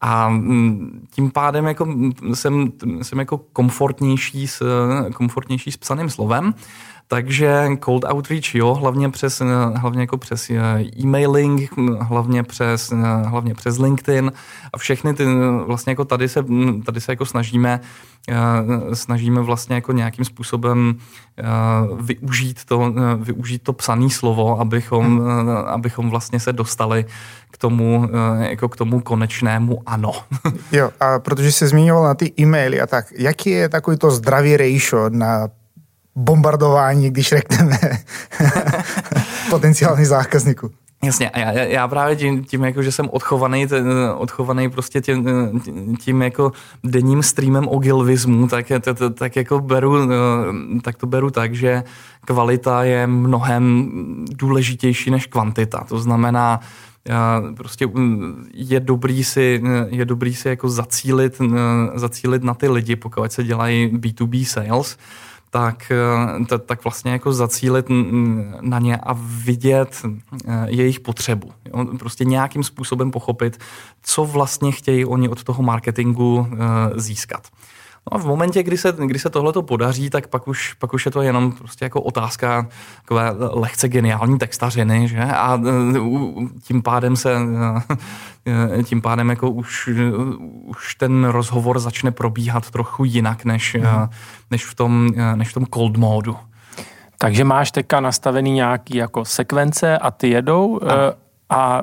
A 0.00 0.28
mm, 0.28 1.06
tím 1.10 1.30
pádem 1.30 1.66
jako 1.66 1.88
jsem, 2.34 2.72
jsem 3.02 3.18
jako 3.18 3.38
komfortnější 3.38 4.46
s, 4.46 4.62
komfortnější 5.14 5.72
s 5.72 5.76
psaným 5.76 6.10
slovem. 6.10 6.54
Takže 7.14 7.68
cold 7.84 8.04
outreach, 8.12 8.54
jo, 8.54 8.74
hlavně 8.74 9.10
přes, 9.10 9.42
hlavně 9.74 10.00
jako 10.00 10.18
přes 10.18 10.50
eh, 10.50 10.84
e-mailing, 11.02 11.70
hlavně 12.00 12.42
přes, 12.42 12.92
eh, 12.92 12.96
hlavně 13.26 13.54
přes 13.54 13.78
LinkedIn 13.78 14.32
a 14.72 14.78
všechny 14.78 15.14
ty, 15.14 15.24
vlastně 15.66 15.90
jako 15.90 16.04
tady 16.04 16.28
se, 16.28 16.44
tady 16.86 17.00
se 17.00 17.12
jako 17.12 17.26
snažíme, 17.26 17.80
eh, 18.28 18.94
snažíme 18.94 19.40
vlastně 19.40 19.74
jako 19.74 19.92
nějakým 19.92 20.24
způsobem 20.24 20.94
využít 22.00 22.64
to, 22.64 22.94
využít 23.16 23.62
to 23.62 23.72
psané 23.72 24.10
slovo, 24.10 24.60
abychom, 24.60 25.18
hmm. 25.18 25.48
abychom 25.50 26.10
vlastně 26.10 26.40
se 26.40 26.52
dostali 26.52 27.04
k 27.50 27.58
tomu, 27.58 28.08
jako 28.38 28.68
k 28.68 28.76
tomu 28.76 29.00
konečnému 29.00 29.82
ano. 29.86 30.12
jo, 30.72 30.90
a 31.00 31.18
protože 31.18 31.52
se 31.52 31.68
zmiňoval 31.68 32.04
na 32.04 32.14
ty 32.14 32.32
e-maily 32.40 32.80
a 32.80 32.86
tak, 32.86 33.06
jaký 33.18 33.50
je 33.50 33.68
takový 33.68 33.96
to 33.98 34.10
zdravý 34.10 34.56
ratio 34.56 35.08
na 35.08 35.48
bombardování, 36.16 37.10
když 37.10 37.28
řekneme 37.28 37.78
potenciální 39.50 40.04
zákazníku. 40.04 40.70
Jasně, 41.04 41.30
a 41.30 41.38
já, 41.38 41.52
já 41.52 41.88
právě 41.88 42.16
tím, 42.16 42.44
tím 42.44 42.64
jako, 42.64 42.82
že 42.82 42.92
jsem 42.92 43.08
odchovaný, 43.12 43.66
ten, 43.66 43.88
odchovaný 44.16 44.70
prostě 44.70 45.00
tím, 45.00 45.26
tím 46.00 46.22
jako 46.22 46.52
denním 46.84 47.22
streamem 47.22 47.68
o 47.68 47.78
gilvismu, 47.78 48.48
tak, 48.48 48.66
tak, 48.80 48.98
tak 49.14 49.36
jako 49.36 49.60
beru, 49.60 49.96
tak 50.82 50.96
to 50.96 51.06
beru 51.06 51.30
tak, 51.30 51.54
že 51.54 51.82
kvalita 52.24 52.84
je 52.84 53.06
mnohem 53.06 53.90
důležitější 54.30 55.10
než 55.10 55.26
kvantita. 55.26 55.84
To 55.88 55.98
znamená, 55.98 56.60
prostě 57.56 57.88
je 58.54 58.80
dobrý 58.80 59.24
si, 59.24 59.62
je 59.88 60.04
dobrý 60.04 60.34
si 60.34 60.48
jako 60.48 60.68
zacílit, 60.68 61.40
zacílit 61.94 62.44
na 62.44 62.54
ty 62.54 62.68
lidi, 62.68 62.96
pokud 62.96 63.32
se 63.32 63.44
dělají 63.44 63.90
B2B 63.96 64.44
sales, 64.44 64.96
tak, 65.54 65.92
eh, 66.50 66.58
tak 66.58 66.84
vlastně 66.84 67.12
jako 67.12 67.32
zacílit 67.32 67.86
na 68.60 68.78
ně 68.78 68.96
a 68.96 69.14
vidět 69.18 70.02
eh, 70.02 70.66
jejich 70.68 71.00
potřebu. 71.00 71.50
Prostě 71.98 72.24
nějakým 72.24 72.62
způsobem 72.62 73.10
pochopit, 73.10 73.58
co 74.02 74.24
vlastně 74.24 74.72
chtějí 74.72 75.04
oni 75.04 75.28
od 75.28 75.44
toho 75.44 75.62
marketingu 75.62 76.48
eh, 76.50 76.56
získat. 77.00 77.48
No 78.12 78.16
a 78.16 78.18
v 78.18 78.26
momentě, 78.26 78.62
kdy 78.62 78.76
se, 78.78 78.94
kdy 79.06 79.18
se 79.18 79.30
tohle 79.30 79.52
to 79.52 79.62
podaří, 79.62 80.10
tak 80.10 80.26
pak 80.26 80.48
už, 80.48 80.72
pak 80.72 80.94
už 80.94 81.06
je 81.06 81.10
to 81.12 81.22
jenom 81.22 81.52
prostě 81.52 81.84
jako 81.84 82.00
otázka 82.00 82.68
takové 83.00 83.30
lehce 83.38 83.88
geniální 83.88 84.38
textařiny, 84.38 85.08
že? 85.08 85.22
A 85.22 85.60
tím 86.62 86.82
pádem 86.82 87.16
se 87.16 87.36
tím 88.84 89.02
pádem 89.02 89.30
jako 89.30 89.50
už, 89.50 89.90
už 90.64 90.94
ten 90.94 91.24
rozhovor 91.24 91.78
začne 91.78 92.10
probíhat 92.10 92.70
trochu 92.70 93.04
jinak, 93.04 93.44
než, 93.44 93.74
hmm. 93.74 94.08
než, 94.50 94.66
v, 94.66 94.74
tom, 94.74 95.10
než 95.34 95.48
v 95.48 95.54
tom 95.54 95.66
cold 95.74 95.96
módu. 95.96 96.36
Takže 97.18 97.44
máš 97.44 97.70
teďka 97.70 98.00
nastavený 98.00 98.52
nějaký 98.52 98.96
jako 98.96 99.24
sekvence 99.24 99.98
a 99.98 100.10
ty 100.10 100.28
jedou 100.28 100.80
a, 100.82 101.14
a 101.56 101.82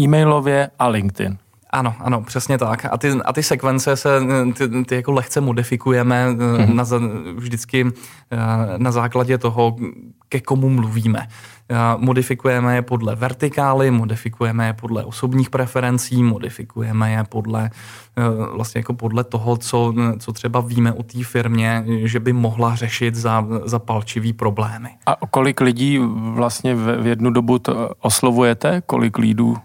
e-mailově 0.00 0.70
a 0.78 0.88
LinkedIn. 0.88 1.38
Ano, 1.72 1.94
ano, 1.98 2.22
přesně 2.22 2.58
tak. 2.58 2.84
A 2.90 2.98
ty, 2.98 3.10
a 3.24 3.32
ty 3.32 3.42
sekvence 3.42 3.96
se 3.96 4.20
ty, 4.58 4.84
ty 4.84 4.94
jako 4.94 5.12
lehce 5.12 5.40
modifikujeme 5.40 6.30
mm-hmm. 6.30 6.74
na, 6.74 6.84
vždycky 7.34 7.86
eh, 8.30 8.38
na 8.76 8.92
základě 8.92 9.38
toho, 9.38 9.76
ke 10.28 10.40
komu 10.40 10.68
mluvíme. 10.68 11.28
Modifikujeme 11.96 12.74
je 12.74 12.82
podle 12.82 13.16
vertikály, 13.16 13.90
modifikujeme 13.90 14.66
je 14.66 14.72
podle 14.72 15.04
osobních 15.04 15.50
preferencí, 15.50 16.22
modifikujeme 16.22 17.12
je 17.12 17.24
podle 17.28 17.70
eh, 18.16 18.22
vlastně 18.54 18.78
jako 18.78 18.94
podle 18.94 19.24
toho, 19.24 19.56
co, 19.56 19.94
co 20.18 20.32
třeba 20.32 20.60
víme 20.60 20.92
o 20.92 21.02
té 21.02 21.24
firmě, 21.24 21.84
že 22.04 22.20
by 22.20 22.32
mohla 22.32 22.74
řešit 22.74 23.14
za, 23.14 23.46
za 23.64 23.78
palčivý 23.78 24.32
problémy. 24.32 24.88
A 25.06 25.26
kolik 25.30 25.60
lidí 25.60 25.98
vlastně 26.16 26.74
v, 26.74 27.02
v 27.02 27.06
jednu 27.06 27.30
dobu 27.30 27.58
to 27.58 27.90
oslovujete? 28.00 28.82
Kolik 28.86 29.18
lídů? 29.18 29.56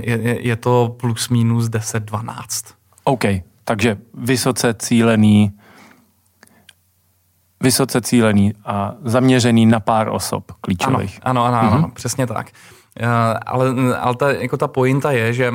Je, 0.00 0.22
je, 0.22 0.46
je 0.46 0.56
to 0.56 0.96
plus 1.00 1.28
minus 1.28 1.68
10-12. 1.68 2.74
OK, 3.04 3.24
takže 3.64 3.96
vysoce 4.14 4.74
cílený 4.74 5.52
vysoce 7.64 8.00
cílený 8.00 8.54
a 8.64 8.94
zaměřený 9.04 9.66
na 9.66 9.80
pár 9.80 10.08
osob 10.08 10.52
klíčových. 10.60 11.20
Ano, 11.22 11.44
ano, 11.44 11.58
ano, 11.58 11.68
mm-hmm. 11.68 11.74
ano 11.74 11.90
přesně 11.94 12.26
tak. 12.26 12.46
Uh, 13.02 13.08
ale 13.46 13.96
ale 13.98 14.16
ta, 14.16 14.30
jako 14.30 14.56
ta 14.56 14.68
pointa 14.68 15.12
je, 15.12 15.32
že 15.32 15.52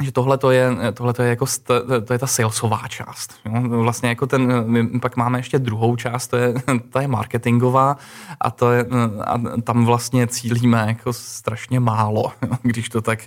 že 0.00 0.12
tohle 0.12 0.38
to 0.38 0.50
je, 0.50 0.70
tohleto 0.94 1.22
je 1.22 1.28
jako 1.28 1.46
st, 1.46 1.70
to 2.04 2.12
je 2.12 2.18
ta 2.18 2.26
salesová 2.26 2.88
část. 2.88 3.34
Jo? 3.44 3.82
Vlastně 3.82 4.08
jako 4.08 4.26
ten, 4.26 4.64
my 4.66 5.00
pak 5.00 5.16
máme 5.16 5.38
ještě 5.38 5.58
druhou 5.58 5.96
část, 5.96 6.28
to 6.28 6.36
je, 6.36 6.54
ta 6.90 7.00
je 7.00 7.08
marketingová 7.08 7.96
a, 8.40 8.50
to 8.50 8.72
je, 8.72 8.86
a 9.24 9.38
tam 9.62 9.84
vlastně 9.84 10.26
cílíme 10.26 10.84
jako 10.86 11.12
strašně 11.12 11.80
málo, 11.80 12.32
jo? 12.42 12.56
když 12.62 12.88
to 12.88 13.00
tak, 13.00 13.18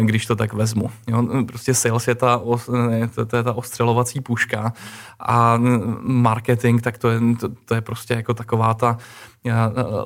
když 0.00 0.26
to 0.26 0.36
tak 0.36 0.52
vezmu. 0.52 0.90
Jo? 1.06 1.44
Prostě 1.46 1.74
sales 1.74 2.08
je 2.08 2.14
ta, 2.14 2.40
to, 3.14 3.26
to 3.26 3.36
je 3.36 3.42
ta 3.42 3.52
ostřelovací 3.52 4.20
puška 4.20 4.72
a 5.20 5.58
marketing, 6.00 6.82
tak 6.82 6.98
to 6.98 7.10
je, 7.10 7.20
to, 7.40 7.48
to 7.64 7.74
je 7.74 7.80
prostě 7.80 8.14
jako 8.14 8.34
taková 8.34 8.74
ta, 8.74 8.98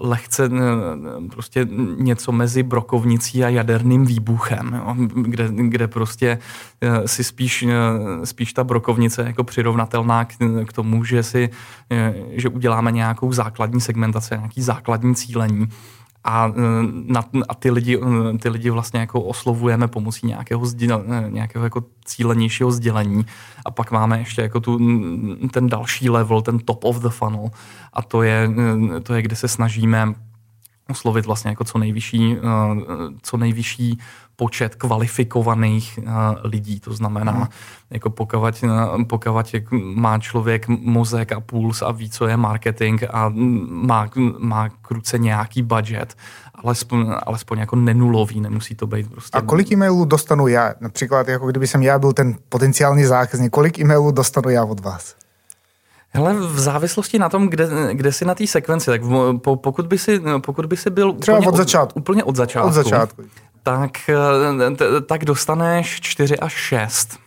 lehce 0.00 0.50
prostě 1.30 1.66
něco 1.98 2.32
mezi 2.32 2.62
brokovnicí 2.62 3.44
a 3.44 3.48
jaderným 3.48 4.04
výbuchem, 4.04 4.74
jo, 4.74 4.94
kde, 5.14 5.48
kde 5.52 5.88
prostě 5.88 6.38
e, 6.80 7.08
si 7.08 7.24
spíš, 7.24 7.66
spíš 8.24 8.52
ta 8.52 8.64
brokovnice 8.64 9.22
jako 9.22 9.44
přirovnatelná 9.44 10.24
k, 10.24 10.34
k 10.66 10.72
tomu, 10.72 11.04
že 11.04 11.22
si, 11.22 11.50
že 12.30 12.48
uděláme 12.48 12.92
nějakou 12.92 13.32
základní 13.32 13.80
segmentaci, 13.80 14.34
nějaký 14.34 14.62
základní 14.62 15.14
cílení 15.14 15.68
a, 16.24 16.52
na, 17.06 17.24
a 17.48 17.54
ty, 17.54 17.70
lidi, 17.70 18.00
ty 18.42 18.48
lidi 18.48 18.70
vlastně 18.70 19.00
jako 19.00 19.22
oslovujeme 19.22 19.88
pomocí 19.88 20.26
nějakého, 20.26 20.66
sděl, 20.66 21.04
nějakého 21.28 21.64
jako 21.64 21.84
cílenějšího 22.04 22.72
sdělení. 22.72 23.26
A 23.64 23.70
pak 23.70 23.90
máme 23.90 24.18
ještě 24.18 24.42
jako 24.42 24.60
tu, 24.60 24.78
ten 25.50 25.68
další 25.68 26.10
level, 26.10 26.42
ten 26.42 26.58
top 26.58 26.84
of 26.84 26.96
the 26.96 27.08
funnel. 27.08 27.50
A 27.92 28.02
to 28.02 28.22
je, 28.22 28.50
to 29.02 29.14
je 29.14 29.22
kde 29.22 29.36
se 29.36 29.48
snažíme 29.48 30.14
oslovit 30.90 31.26
vlastně 31.26 31.50
jako 31.50 31.64
co 31.64 31.78
nejvyšší, 31.78 32.36
co 33.22 33.36
nejvyšší 33.36 33.98
počet 34.36 34.74
kvalifikovaných 34.74 35.98
uh, 36.02 36.12
lidí. 36.44 36.80
To 36.80 36.94
znamená, 36.94 37.32
hmm. 37.32 37.46
jako 37.90 38.10
pokud, 38.10 38.62
uh, 38.62 39.04
pokud 39.04 39.54
má 39.72 40.18
člověk 40.18 40.68
mozek 40.68 41.32
a 41.32 41.40
puls 41.40 41.82
a 41.82 41.92
ví, 41.92 42.10
co 42.10 42.26
je 42.26 42.36
marketing 42.36 43.04
a 43.10 43.32
má, 43.68 44.06
má 44.38 44.68
kruce 44.68 45.18
nějaký 45.18 45.62
budget, 45.62 46.16
alespoň, 46.54 47.12
alespoň 47.26 47.58
jako 47.58 47.76
nenulový, 47.76 48.40
nemusí 48.40 48.74
to 48.74 48.86
být 48.86 49.10
prostě... 49.10 49.38
A 49.38 49.42
kolik 49.42 49.72
e-mailů 49.72 50.04
dostanu 50.04 50.48
já? 50.48 50.74
Například, 50.80 51.28
jako 51.28 51.46
kdyby 51.46 51.66
jsem 51.66 51.82
já 51.82 51.98
byl 51.98 52.12
ten 52.12 52.36
potenciální 52.48 53.04
zákazník, 53.04 53.52
kolik 53.52 53.78
e-mailů 53.78 54.10
dostanu 54.10 54.50
já 54.50 54.64
od 54.64 54.80
vás? 54.80 55.14
Hele, 56.10 56.34
v 56.34 56.58
závislosti 56.60 57.18
na 57.18 57.28
tom, 57.28 57.48
kde, 57.48 57.68
kde 57.92 58.12
jsi 58.12 58.24
na 58.24 58.34
té 58.34 58.46
sekvenci, 58.46 58.86
tak 58.86 59.00
po, 59.42 59.56
pokud, 59.56 59.86
by 59.86 59.98
si, 59.98 60.20
pokud 60.40 60.66
by 60.66 60.76
si 60.76 60.90
byl 60.90 61.12
Třeba 61.12 61.38
úplně 61.38 61.48
od 61.48 61.56
začátku. 61.56 62.00
Úplně 62.00 62.24
od 62.24 62.36
začátku. 62.36 62.68
Od 62.68 62.72
začátku 62.72 63.22
tak, 63.62 64.08
eh, 64.08 65.00
tak 65.00 65.24
dostaneš 65.24 66.00
4 66.00 66.38
až 66.38 66.52
6. 66.52 67.18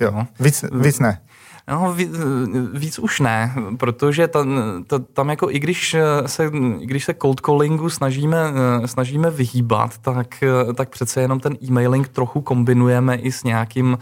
Jo, 0.00 0.26
víc, 0.40 0.64
víc 0.72 0.98
ne. 0.98 1.20
No, 1.70 1.94
víc, 1.94 2.10
víc 2.72 2.98
už 2.98 3.20
ne, 3.20 3.54
protože 3.76 4.28
tam, 4.28 4.62
tam 5.12 5.30
jako 5.30 5.50
i 5.50 5.58
když 5.58 5.96
se, 6.26 6.50
i 6.80 6.86
když 6.86 7.04
se 7.04 7.14
cold 7.22 7.40
callingu 7.40 7.90
snažíme, 7.90 8.38
snažíme 8.86 9.30
vyhýbat, 9.30 9.98
tak, 9.98 10.44
tak 10.74 10.88
přece 10.88 11.20
jenom 11.20 11.40
ten 11.40 11.56
e-mailing 11.62 12.08
trochu 12.08 12.40
kombinujeme 12.40 13.16
i 13.16 13.32
s 13.32 13.44
nějakým, 13.44 13.98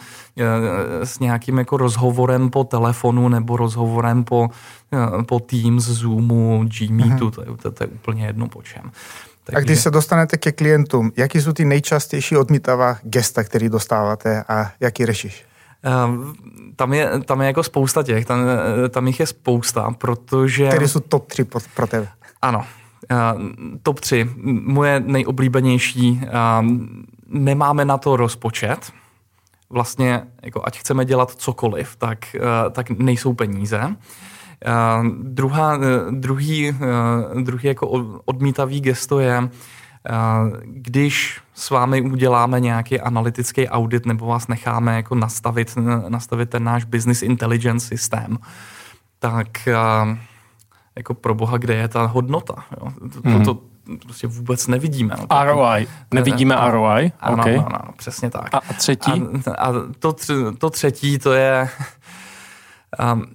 s 1.03 1.19
nějakým 1.19 1.59
jako 1.59 1.77
rozhovorem 1.77 2.51
po 2.51 2.65
telefonu 2.65 3.29
nebo 3.29 3.57
rozhovorem 3.57 4.25
po, 4.25 4.49
po 5.27 5.41
Teams, 5.41 5.85
Zoomu, 5.85 6.65
Gmeetu, 6.79 7.29
mm-hmm. 7.29 7.31
to, 7.31 7.41
je, 7.41 7.47
to, 7.63 7.71
to 7.71 7.85
je 7.85 7.89
úplně 7.89 8.27
jedno 8.27 8.49
po 8.49 8.63
čem. 8.63 8.83
Takže... 9.45 9.57
A 9.57 9.61
když 9.61 9.81
se 9.81 9.91
dostanete 9.91 10.37
ke 10.37 10.53
klientům, 10.53 11.13
jaký 11.17 11.41
jsou 11.41 11.53
ty 11.53 11.65
nejčastější 11.65 12.37
odmítavá 12.37 12.97
gesta, 13.03 13.45
který 13.45 13.69
dostáváte 13.69 14.45
a 14.49 14.73
jaký 14.81 15.07
řešíš? 15.07 15.48
Um, 16.07 16.35
tam 16.77 16.93
je, 16.93 17.21
tam 17.25 17.41
je 17.41 17.47
jako 17.47 17.63
spousta 17.63 18.03
těch, 18.03 18.27
tam, 18.27 18.41
tam 18.91 19.07
jich 19.07 19.21
je 19.21 19.27
spousta, 19.27 19.95
protože... 19.99 20.69
Které 20.69 20.89
jsou 20.89 21.01
top 21.01 21.27
3 21.27 21.45
pro, 21.45 21.61
pro 21.75 21.87
tebe? 21.87 22.09
Ano, 22.43 22.65
uh, 23.13 23.43
top 23.83 24.01
3. 24.01 24.31
Moje 24.47 25.01
nejoblíbenější, 25.01 26.21
uh, 26.23 26.67
nemáme 27.29 27.85
na 27.85 27.99
to 27.99 28.17
rozpočet, 28.17 28.93
vlastně, 29.71 30.23
jako 30.43 30.63
ať 30.65 30.79
chceme 30.79 31.05
dělat 31.05 31.31
cokoliv, 31.31 31.97
tak, 31.97 32.19
uh, 32.35 32.73
tak 32.73 32.91
nejsou 32.91 33.35
peníze. 33.35 33.81
Uh, 33.87 35.07
druhá, 35.23 35.77
uh, 35.77 35.83
druhý, 36.11 36.71
uh, 36.71 37.43
druhý 37.43 37.69
jako 37.69 37.89
odmítavý 38.25 38.81
gesto 38.81 39.21
je, 39.21 39.39
uh, 39.41 39.49
když 40.65 41.41
s 41.59 41.71
vámi 41.71 42.01
uděláme 42.01 42.61
nějaký 42.61 43.01
analytický 43.01 43.69
audit 43.69 44.07
nebo 44.07 44.27
vás 44.27 44.49
necháme 44.49 44.97
jako 44.97 45.15
nastavit, 45.15 45.77
nastavit 46.09 46.51
ten 46.51 46.65
náš 46.65 46.85
business 46.85 47.23
intelligence 47.23 47.87
systém, 47.87 48.39
tak 49.19 49.49
uh, 49.67 50.19
jako 50.97 51.15
pro 51.15 51.35
boha, 51.35 51.59
kde 51.59 51.75
je 51.75 51.89
ta 51.89 52.07
hodnota? 52.07 52.55
Jo? 52.81 52.93
To, 53.13 53.29
hmm. 53.29 53.45
to, 53.45 53.55
to 53.55 53.61
prostě 54.03 54.27
vůbec 54.27 54.67
nevidíme. 54.67 55.15
No, 55.19 55.45
ROI. 55.45 55.87
Nevidíme 56.15 56.57
a, 56.57 56.71
ROI? 56.71 57.13
Ano, 57.21 57.43
okay. 57.43 57.57
ano, 57.57 57.67
ano, 57.67 57.93
přesně 57.97 58.31
tak. 58.31 58.55
A, 58.55 58.59
a 58.59 58.73
třetí? 58.73 59.23
A, 59.59 59.67
a 59.67 59.73
to, 59.99 60.15
to 60.59 60.71
třetí, 60.71 61.19
to 61.19 61.33
je... 61.33 61.69
Um, 63.13 63.27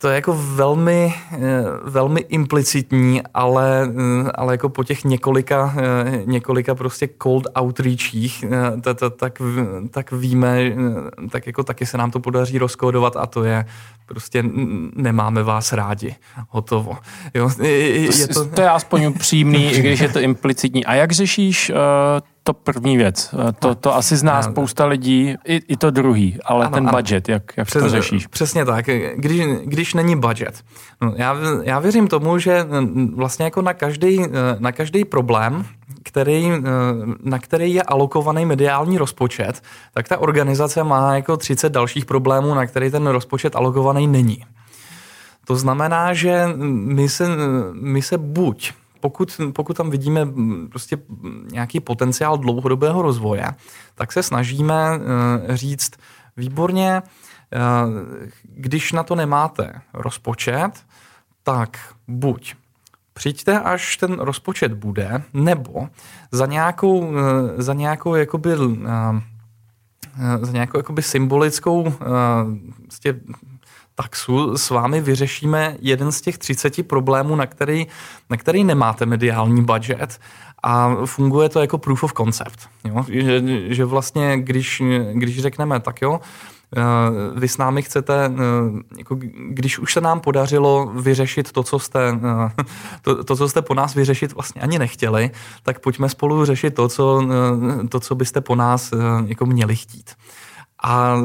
to 0.00 0.08
je 0.08 0.14
jako 0.14 0.32
velmi, 0.54 1.14
eh, 1.32 1.38
velmi 1.84 2.20
implicitní, 2.20 3.22
ale, 3.34 3.88
eh, 3.88 4.30
ale 4.34 4.54
jako 4.54 4.68
po 4.68 4.84
těch 4.84 5.04
několika, 5.04 5.74
eh, 5.76 6.22
několika 6.24 6.74
prostě 6.74 7.08
cold 7.22 7.46
outreachích, 7.60 8.44
tak, 9.16 9.40
tak 9.90 10.12
víme, 10.12 10.58
tak 11.30 11.46
jako 11.46 11.64
taky 11.64 11.86
se 11.86 11.98
nám 11.98 12.10
to 12.10 12.20
podaří 12.20 12.58
rozkódovat 12.58 13.16
a 13.16 13.26
to 13.26 13.44
je 13.44 13.64
prostě 14.06 14.44
nemáme 14.94 15.42
vás 15.42 15.72
rádi. 15.72 16.14
Hotovo. 16.48 16.96
Jo, 17.34 17.50
je 17.62 18.28
to... 18.28 18.44
to 18.44 18.60
je 18.60 18.70
aspoň 18.70 19.06
upřímný, 19.06 19.72
i 19.72 19.80
když 19.80 20.00
je 20.00 20.08
to 20.08 20.20
implicitní. 20.30 20.84
A 20.84 20.94
jak 20.94 21.12
řešíš 21.12 21.70
uh, 21.70 21.76
to 22.48 22.54
první 22.54 22.96
věc. 22.96 23.34
Eh, 23.48 23.52
to, 23.52 23.74
to 23.74 23.96
asi 23.96 24.16
zná 24.16 24.42
spousta 24.42 24.86
lidí, 24.86 25.34
i, 25.44 25.60
i 25.68 25.76
to 25.76 25.90
druhý, 25.90 26.38
ale 26.44 26.66
ano, 26.66 26.74
ten 26.74 26.88
ano. 26.88 26.96
budget, 26.96 27.28
jak, 27.28 27.42
jak 27.56 27.66
Přes, 27.66 27.82
to 27.82 27.88
řešíš? 27.88 28.26
Přesně 28.26 28.64
tak, 28.64 28.86
když, 29.16 29.42
když 29.64 29.94
není 29.94 30.16
budget. 30.16 30.64
No, 31.02 31.12
já, 31.16 31.36
já 31.62 31.78
věřím 31.78 32.08
tomu, 32.08 32.38
že 32.38 32.66
vlastně 33.14 33.44
jako 33.44 33.62
na 33.62 33.74
každý, 33.74 34.24
eh, 34.24 34.28
na 34.58 34.72
každý 34.72 35.04
problém, 35.04 35.64
který, 36.02 36.52
eh, 36.52 36.60
na 37.22 37.38
který 37.38 37.74
je 37.74 37.82
alokovaný 37.82 38.46
mediální 38.46 38.98
rozpočet, 38.98 39.62
tak 39.94 40.08
ta 40.08 40.18
organizace 40.18 40.84
má 40.84 41.14
jako 41.14 41.36
30 41.36 41.72
dalších 41.72 42.04
problémů, 42.04 42.54
na 42.54 42.66
který 42.66 42.90
ten 42.90 43.06
rozpočet 43.06 43.56
alokovaný 43.56 44.06
není. 44.06 44.44
To 45.44 45.56
znamená, 45.56 46.14
že 46.14 46.48
my 46.96 47.08
se, 47.08 47.28
my 47.72 48.02
se 48.02 48.18
buď 48.18 48.72
pokud, 49.00 49.40
pokud 49.52 49.76
tam 49.76 49.90
vidíme 49.90 50.26
prostě 50.70 50.98
nějaký 51.52 51.80
potenciál 51.80 52.38
dlouhodobého 52.38 53.02
rozvoje, 53.02 53.46
tak 53.94 54.12
se 54.12 54.22
snažíme 54.22 54.74
eh, 54.94 55.56
říct 55.56 55.90
výborně, 56.36 57.02
když 58.42 58.92
na 58.92 59.02
to 59.02 59.14
nemáte 59.14 59.80
rozpočet, 59.94 60.70
tak 61.42 61.78
buď 62.08 62.54
přijďte, 63.12 63.60
až 63.60 63.96
ten 63.96 64.12
rozpočet 64.12 64.72
bude, 64.72 65.22
nebo 65.34 65.88
za 66.32 66.46
nějakou, 66.46 67.12
za 67.56 67.74
nějakou 67.74 68.14
jakoby, 68.14 68.56
za 70.42 70.52
nějakou 70.52 70.78
jakoby 70.78 71.02
symbolickou 71.02 71.94
vlastně 72.88 73.14
taxu 74.02 74.56
s 74.56 74.70
vámi 74.70 75.00
vyřešíme 75.00 75.76
jeden 75.80 76.12
z 76.12 76.20
těch 76.20 76.38
30 76.38 76.86
problémů, 76.86 77.36
na 77.36 77.46
který, 77.46 77.86
na 78.30 78.36
který 78.36 78.64
nemáte 78.64 79.06
mediální 79.06 79.64
budget 79.64 80.20
a 80.62 80.96
funguje 81.04 81.48
to 81.48 81.60
jako 81.60 81.78
proof 81.78 82.04
of 82.04 82.12
concept. 82.12 82.68
Jo? 82.84 83.04
Že, 83.08 83.42
že 83.74 83.84
vlastně, 83.84 84.38
když, 84.38 84.82
když 85.12 85.42
řekneme, 85.42 85.80
tak 85.80 86.02
jo, 86.02 86.20
eh, 86.76 86.80
vy 87.40 87.48
s 87.48 87.58
námi 87.58 87.82
chcete, 87.82 88.14
eh, 88.26 88.32
jako 88.98 89.18
když 89.48 89.78
už 89.78 89.92
se 89.92 90.00
nám 90.00 90.20
podařilo 90.20 90.86
vyřešit 90.86 91.52
to, 91.52 91.62
co 91.62 91.78
jste, 91.78 92.00
eh, 92.08 92.64
to, 93.02 93.24
to, 93.24 93.36
co 93.36 93.48
jste 93.48 93.62
po 93.62 93.74
nás 93.74 93.94
vyřešit 93.94 94.32
vlastně 94.32 94.62
ani 94.62 94.78
nechtěli, 94.78 95.30
tak 95.62 95.80
pojďme 95.80 96.08
spolu 96.08 96.44
řešit 96.44 96.74
to, 96.74 96.88
co, 96.88 97.22
to, 97.88 98.00
co 98.00 98.14
byste 98.14 98.40
po 98.40 98.54
nás 98.54 98.94
jako 99.26 99.46
měli 99.46 99.76
chtít. 99.76 100.14
A 100.82 101.16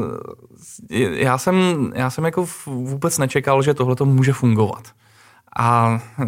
já 1.10 1.38
jsem, 1.38 1.56
já 1.94 2.10
jsem 2.10 2.24
jako 2.24 2.46
vůbec 2.66 3.18
nečekal, 3.18 3.62
že 3.62 3.74
tohle 3.74 3.96
to 3.96 4.04
může 4.04 4.32
fungovat. 4.32 4.88
A 5.56 6.00
eh, 6.22 6.26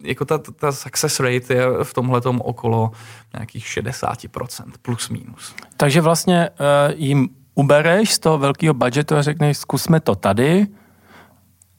jako 0.00 0.24
ta, 0.24 0.38
ta 0.38 0.72
success 0.72 1.20
rate 1.20 1.54
je 1.54 1.66
v 1.82 1.94
tomhle 1.94 2.20
okolo 2.38 2.90
nějakých 3.34 3.64
60% 3.64 4.64
plus 4.82 5.08
minus. 5.08 5.54
Takže 5.76 6.00
vlastně 6.00 6.50
uh, 6.50 6.94
jim 6.96 7.28
ubereš 7.54 8.12
z 8.12 8.18
toho 8.18 8.38
velkého 8.38 8.74
budgetu 8.74 9.16
a 9.16 9.22
řekneš, 9.22 9.58
zkusme 9.58 10.00
to 10.00 10.14
tady, 10.14 10.66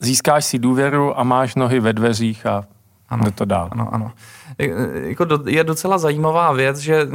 získáš 0.00 0.44
si 0.44 0.58
důvěru 0.58 1.18
a 1.18 1.22
máš 1.22 1.54
nohy 1.54 1.80
ve 1.80 1.92
dveřích 1.92 2.46
a 2.46 2.64
ano, 3.10 3.24
jde 3.24 3.30
to 3.30 3.44
dál. 3.44 3.68
Ano, 3.72 3.94
ano. 3.94 4.12
Jako 4.94 5.26
je 5.46 5.64
docela 5.64 5.98
zajímavá 5.98 6.52
věc, 6.52 6.78
že, 6.78 7.08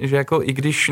že 0.00 0.16
jako 0.16 0.42
i 0.42 0.52
když, 0.52 0.90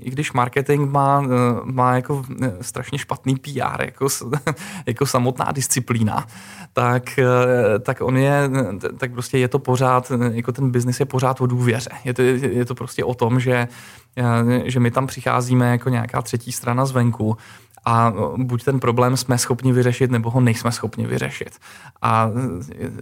i 0.00 0.10
když 0.10 0.32
marketing 0.32 0.90
má, 0.90 1.22
má 1.64 1.94
jako 1.94 2.24
strašně 2.60 2.98
špatný 2.98 3.36
PR, 3.36 3.84
jako, 3.84 4.06
jako 4.86 5.06
samotná 5.06 5.52
disciplína, 5.52 6.26
tak, 6.72 7.18
tak 7.80 8.00
on 8.00 8.16
je, 8.16 8.50
tak 8.98 9.12
prostě 9.12 9.38
je 9.38 9.48
to 9.48 9.58
pořád, 9.58 10.12
jako 10.32 10.52
ten 10.52 10.70
biznis 10.70 11.00
je 11.00 11.06
pořád 11.06 11.40
o 11.40 11.46
důvěře. 11.46 11.90
Je 12.04 12.14
to, 12.14 12.22
je 12.22 12.64
to 12.64 12.74
prostě 12.74 13.04
o 13.04 13.14
tom, 13.14 13.40
že, 13.40 13.68
že 14.64 14.80
my 14.80 14.90
tam 14.90 15.06
přicházíme 15.06 15.70
jako 15.70 15.88
nějaká 15.88 16.22
třetí 16.22 16.52
strana 16.52 16.86
zvenku 16.86 17.36
a 17.84 18.12
buď 18.36 18.64
ten 18.64 18.80
problém 18.80 19.16
jsme 19.16 19.38
schopni 19.38 19.72
vyřešit, 19.72 20.10
nebo 20.10 20.30
ho 20.30 20.40
nejsme 20.40 20.72
schopni 20.72 21.06
vyřešit. 21.06 21.58
A 22.02 22.30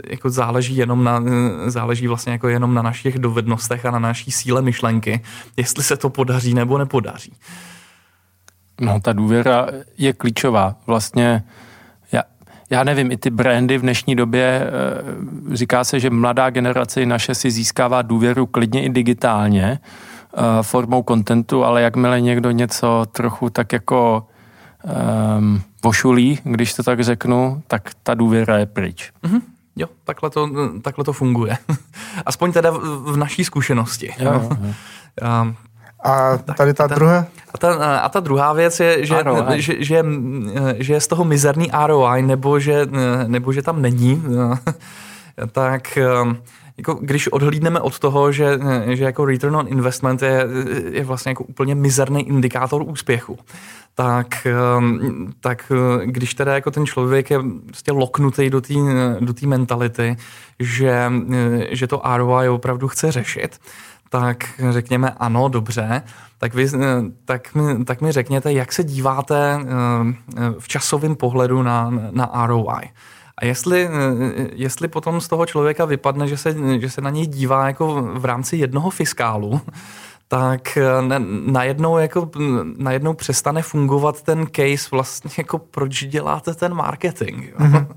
jako 0.07 0.31
záleží 0.31 0.77
jenom 0.77 1.05
na, 1.05 1.23
záleží 1.67 2.07
vlastně 2.07 2.33
jako 2.33 2.49
jenom 2.49 2.75
na 2.75 2.83
našich 2.83 3.19
dovednostech 3.19 3.87
a 3.87 3.91
na 3.91 3.99
naší 3.99 4.31
síle 4.31 4.63
myšlenky, 4.63 5.21
jestli 5.57 5.85
se 5.85 5.97
to 5.97 6.11
podaří 6.11 6.55
nebo 6.55 6.79
nepodaří. 6.79 7.33
No, 8.81 9.01
ta 9.01 9.13
důvěra 9.13 9.67
je 9.99 10.13
klíčová. 10.13 10.75
Vlastně 10.87 11.45
já, 12.13 12.23
já 12.71 12.85
nevím, 12.85 13.13
i 13.13 13.17
ty 13.17 13.31
brandy 13.31 13.79
v 13.79 13.83
dnešní 13.83 14.17
době, 14.17 14.71
říká 15.53 15.85
se, 15.85 16.01
že 16.01 16.11
mladá 16.11 16.51
generace 16.51 17.07
naše 17.07 17.35
si 17.35 17.51
získává 17.51 18.03
důvěru 18.03 18.47
klidně 18.47 18.85
i 18.85 18.89
digitálně 18.89 19.79
formou 20.63 21.03
kontentu, 21.03 21.65
ale 21.65 21.83
jakmile 21.83 22.21
někdo 22.21 22.51
něco 22.51 23.07
trochu 23.13 23.51
tak 23.51 23.73
jako 23.73 24.27
um, 24.85 25.63
vošulí, 25.85 26.39
když 26.45 26.75
to 26.75 26.83
tak 26.83 27.01
řeknu, 27.01 27.63
tak 27.67 27.91
ta 28.03 28.15
důvěra 28.15 28.59
je 28.59 28.67
pryč. 28.67 29.13
Mm-hmm. 29.25 29.41
Jo, 29.77 29.87
takhle 30.05 30.31
to, 30.31 30.49
takhle 30.83 31.05
to 31.05 31.13
funguje. 31.13 31.59
Aspoň 32.27 32.53
teda 32.53 32.71
v, 32.71 33.13
v 33.13 33.17
naší 33.17 33.45
zkušenosti. 33.45 34.15
Jo, 34.19 34.33
jo. 34.33 34.75
A, 36.05 36.39
a 36.49 36.55
tady 36.55 36.75
ta, 36.75 36.89
ta 36.89 36.95
druhá? 36.95 37.27
A 37.55 37.59
ta, 37.59 37.99
a 37.99 38.09
ta 38.09 38.21
druhá 38.21 38.53
věc 38.53 38.81
je, 38.81 39.07
že, 39.07 39.17
že, 39.57 39.75
že, 39.79 40.03
že 40.79 40.95
je 40.95 41.01
z 41.01 41.07
toho 41.07 41.25
mizerný 41.25 41.71
ROI, 41.87 42.23
nebo 42.23 42.59
že, 42.59 42.87
nebo 43.27 43.53
že 43.53 43.63
tam 43.63 43.83
není, 43.83 44.23
tak 45.53 45.99
jako 46.77 46.95
když 46.95 47.29
odhlídneme 47.29 47.81
od 47.81 47.99
toho, 47.99 48.33
že, 48.33 48.59
že 48.87 49.05
jako 49.05 49.25
return 49.25 49.57
on 49.57 49.69
investment 49.69 50.23
je, 50.23 50.47
je 50.91 51.05
vlastně 51.05 51.31
jako 51.31 51.45
úplně 51.45 51.75
mizerný 51.75 52.29
indikátor 52.29 52.83
úspěchu, 52.87 53.39
tak, 53.99 54.47
ehm, 54.47 55.33
tak 55.41 55.73
eh, 55.73 56.07
když 56.07 56.35
teda 56.35 56.55
jako 56.55 56.71
ten 56.71 56.87
člověk 56.87 57.31
je 57.31 57.39
prostě 57.67 57.93
loknutý 57.93 58.51
do 58.51 58.61
té 58.61 58.75
do 59.21 59.35
mentality, 59.47 60.17
že, 60.59 61.13
eh, 61.33 61.67
že 61.71 61.87
to 61.87 62.03
ROI 62.17 62.49
opravdu 62.49 62.89
chce 62.89 63.13
řešit, 63.13 63.61
tak 64.11 64.37
řekněme 64.71 65.11
ano, 65.11 65.49
dobře, 65.49 66.03
tak, 66.39 66.55
vy, 66.55 66.67
eh, 66.75 66.79
tak, 67.25 67.55
mi, 67.55 67.85
tak 67.85 68.01
mi 68.01 68.13
řekněte, 68.13 68.53
jak 68.53 68.73
se 68.73 68.85
díváte 68.85 69.67
v 70.59 70.69
časovém 70.69 71.17
pohledu 71.17 71.63
na, 71.63 71.91
na 72.11 72.47
ROI. 72.47 72.89
A 73.39 73.45
jestli, 73.45 73.89
jestli 74.53 74.89
potom 74.89 75.21
z 75.21 75.29
toho 75.29 75.47
člověka 75.47 75.85
vypadne, 75.85 76.29
že 76.29 76.37
se, 76.37 76.57
že 76.79 76.91
se 76.91 77.01
na 77.01 77.11
něj 77.11 77.27
dívá 77.27 77.67
jako 77.67 78.03
v 78.03 78.25
rámci 78.25 78.57
jednoho 78.57 78.91
fiskálu, 78.91 79.61
tak 80.29 80.77
eh, 80.77 81.19
najednou, 81.47 81.99
jako, 81.99 82.31
najednou 82.77 83.15
přestane 83.15 83.63
fungovat 83.63 84.23
ten 84.23 84.47
case 84.47 84.89
vlastně 84.91 85.31
jako 85.39 85.59
proč 85.59 86.05
děláte 86.05 86.55
ten 86.55 86.75
marketing. 86.75 87.45
Jo? 87.45 87.59
Mm-hmm. 87.59 87.87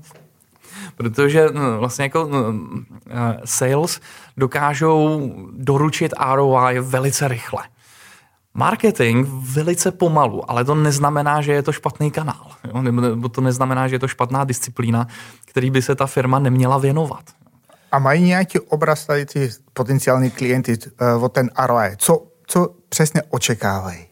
Protože 0.96 1.48
vlastně 1.78 2.02
jako 2.02 2.30
eh, 3.10 3.40
sales 3.44 4.00
dokážou 4.36 5.32
doručit 5.52 6.12
ROI 6.34 6.80
velice 6.80 7.28
rychle. 7.28 7.62
Marketing 8.54 9.28
velice 9.28 9.90
pomalu, 9.90 10.50
ale 10.50 10.64
to 10.64 10.74
neznamená, 10.74 11.40
že 11.40 11.52
je 11.52 11.62
to 11.62 11.72
špatný 11.72 12.10
kanál. 12.10 12.50
Jo? 12.64 12.82
Nebo 12.82 13.28
to 13.28 13.40
neznamená, 13.40 13.88
že 13.88 13.94
je 13.94 13.98
to 13.98 14.08
špatná 14.08 14.44
disciplína, 14.44 15.06
který 15.44 15.70
by 15.70 15.82
se 15.82 15.94
ta 15.94 16.06
firma 16.06 16.38
neměla 16.38 16.78
věnovat. 16.78 17.24
A 17.92 17.98
mají 17.98 18.22
nějaký 18.22 18.60
obraz 18.60 19.06
tady 19.06 19.26
ty 19.26 19.50
potenciální 19.72 20.30
klienty 20.30 20.78
uh, 21.16 21.24
o 21.24 21.28
ten 21.28 21.50
ROI? 21.66 21.96
Co, 21.96 22.26
co 22.46 22.74
přesně 22.88 23.22
očekávají? 23.22 24.06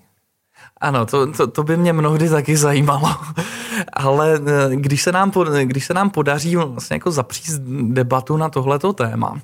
Ano, 0.81 1.07
to, 1.07 1.33
to, 1.33 1.47
to 1.47 1.63
by 1.63 1.77
mě 1.77 1.93
mnohdy 1.93 2.29
taky 2.29 2.57
zajímalo. 2.57 3.17
Ale 3.93 4.41
eh, 4.47 4.77
když 4.77 5.03
se 5.03 5.13
nám, 5.13 5.33
když 5.65 5.85
se 5.85 5.95
nám 5.95 6.11
podaří 6.11 6.57
vlastně 6.57 6.95
jako 6.95 7.11
zapříst 7.11 7.63
debatu 7.93 8.37
na 8.37 8.49
tohleto 8.49 8.93
téma, 8.93 9.41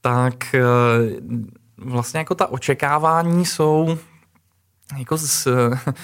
tak 0.00 0.54
eh, 0.54 0.62
vlastně 1.78 2.18
jako 2.18 2.34
ta 2.34 2.46
očekávání 2.46 3.46
jsou 3.46 3.98
jako 4.96 5.18
z, 5.18 5.48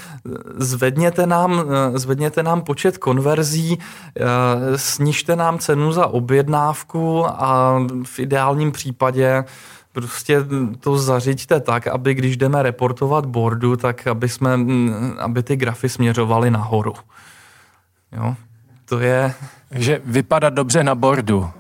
zvedněte, 0.57 1.27
nám, 1.27 1.65
zvedněte 1.95 2.43
nám 2.43 2.61
počet 2.61 2.99
konverzí, 2.99 3.79
snižte 4.77 5.37
nám 5.37 5.59
cenu 5.59 5.93
za 5.93 6.07
objednávku 6.07 7.27
a 7.27 7.81
v 8.05 8.19
ideálním 8.19 8.73
případě 8.73 9.45
prostě 9.93 10.39
to 10.81 10.99
zařiďte 10.99 11.61
tak, 11.61 11.87
aby 11.87 12.15
když 12.15 12.37
jdeme 12.37 12.63
reportovat 12.63 13.27
boardu, 13.27 13.77
tak 13.77 14.07
aby, 14.07 14.29
jsme, 14.29 14.59
aby 15.19 15.43
ty 15.43 15.57
grafy 15.57 15.89
směřovaly 15.89 16.51
nahoru. 16.51 16.95
Jo, 18.13 18.35
to 18.85 19.01
je... 19.01 19.35
Že 19.71 20.01
vypadat 20.05 20.55
dobře 20.55 20.85
na 20.85 20.95
boardu. 20.95 21.51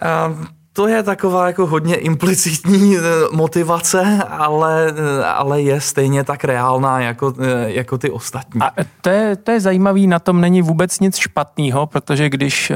A 0.00 0.34
to 0.76 0.88
je 0.88 1.02
taková 1.02 1.46
jako 1.46 1.66
hodně 1.66 1.94
implicitní 1.94 2.96
eh, 2.96 3.00
motivace, 3.32 4.22
ale, 4.28 4.94
eh, 4.96 5.24
ale 5.24 5.62
je 5.62 5.80
stejně 5.80 6.24
tak 6.24 6.44
reálná 6.44 7.00
jako, 7.00 7.34
eh, 7.38 7.72
jako 7.72 7.98
ty 7.98 8.10
ostatní. 8.10 8.60
A 8.60 8.70
to 9.00 9.10
je, 9.10 9.36
to 9.36 9.50
je 9.50 9.60
zajímavý, 9.60 10.06
na 10.06 10.18
tom 10.18 10.40
není 10.40 10.62
vůbec 10.62 11.00
nic 11.00 11.16
špatného, 11.16 11.86
protože 11.86 12.30
když 12.30 12.72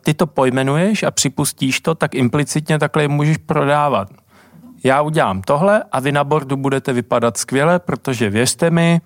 ty 0.00 0.14
to 0.14 0.26
pojmenuješ 0.26 1.02
a 1.02 1.10
připustíš 1.10 1.80
to, 1.80 1.94
tak 1.94 2.14
implicitně 2.14 2.78
takhle 2.78 3.08
můžeš 3.08 3.36
prodávat. 3.36 4.08
Já 4.84 5.02
udělám 5.02 5.42
tohle 5.42 5.84
a 5.92 6.00
vy 6.00 6.12
na 6.12 6.24
bordu 6.24 6.56
budete 6.56 6.92
vypadat 6.92 7.36
skvěle, 7.36 7.78
protože 7.78 8.30
věřte 8.30 8.70
mi, 8.70 9.00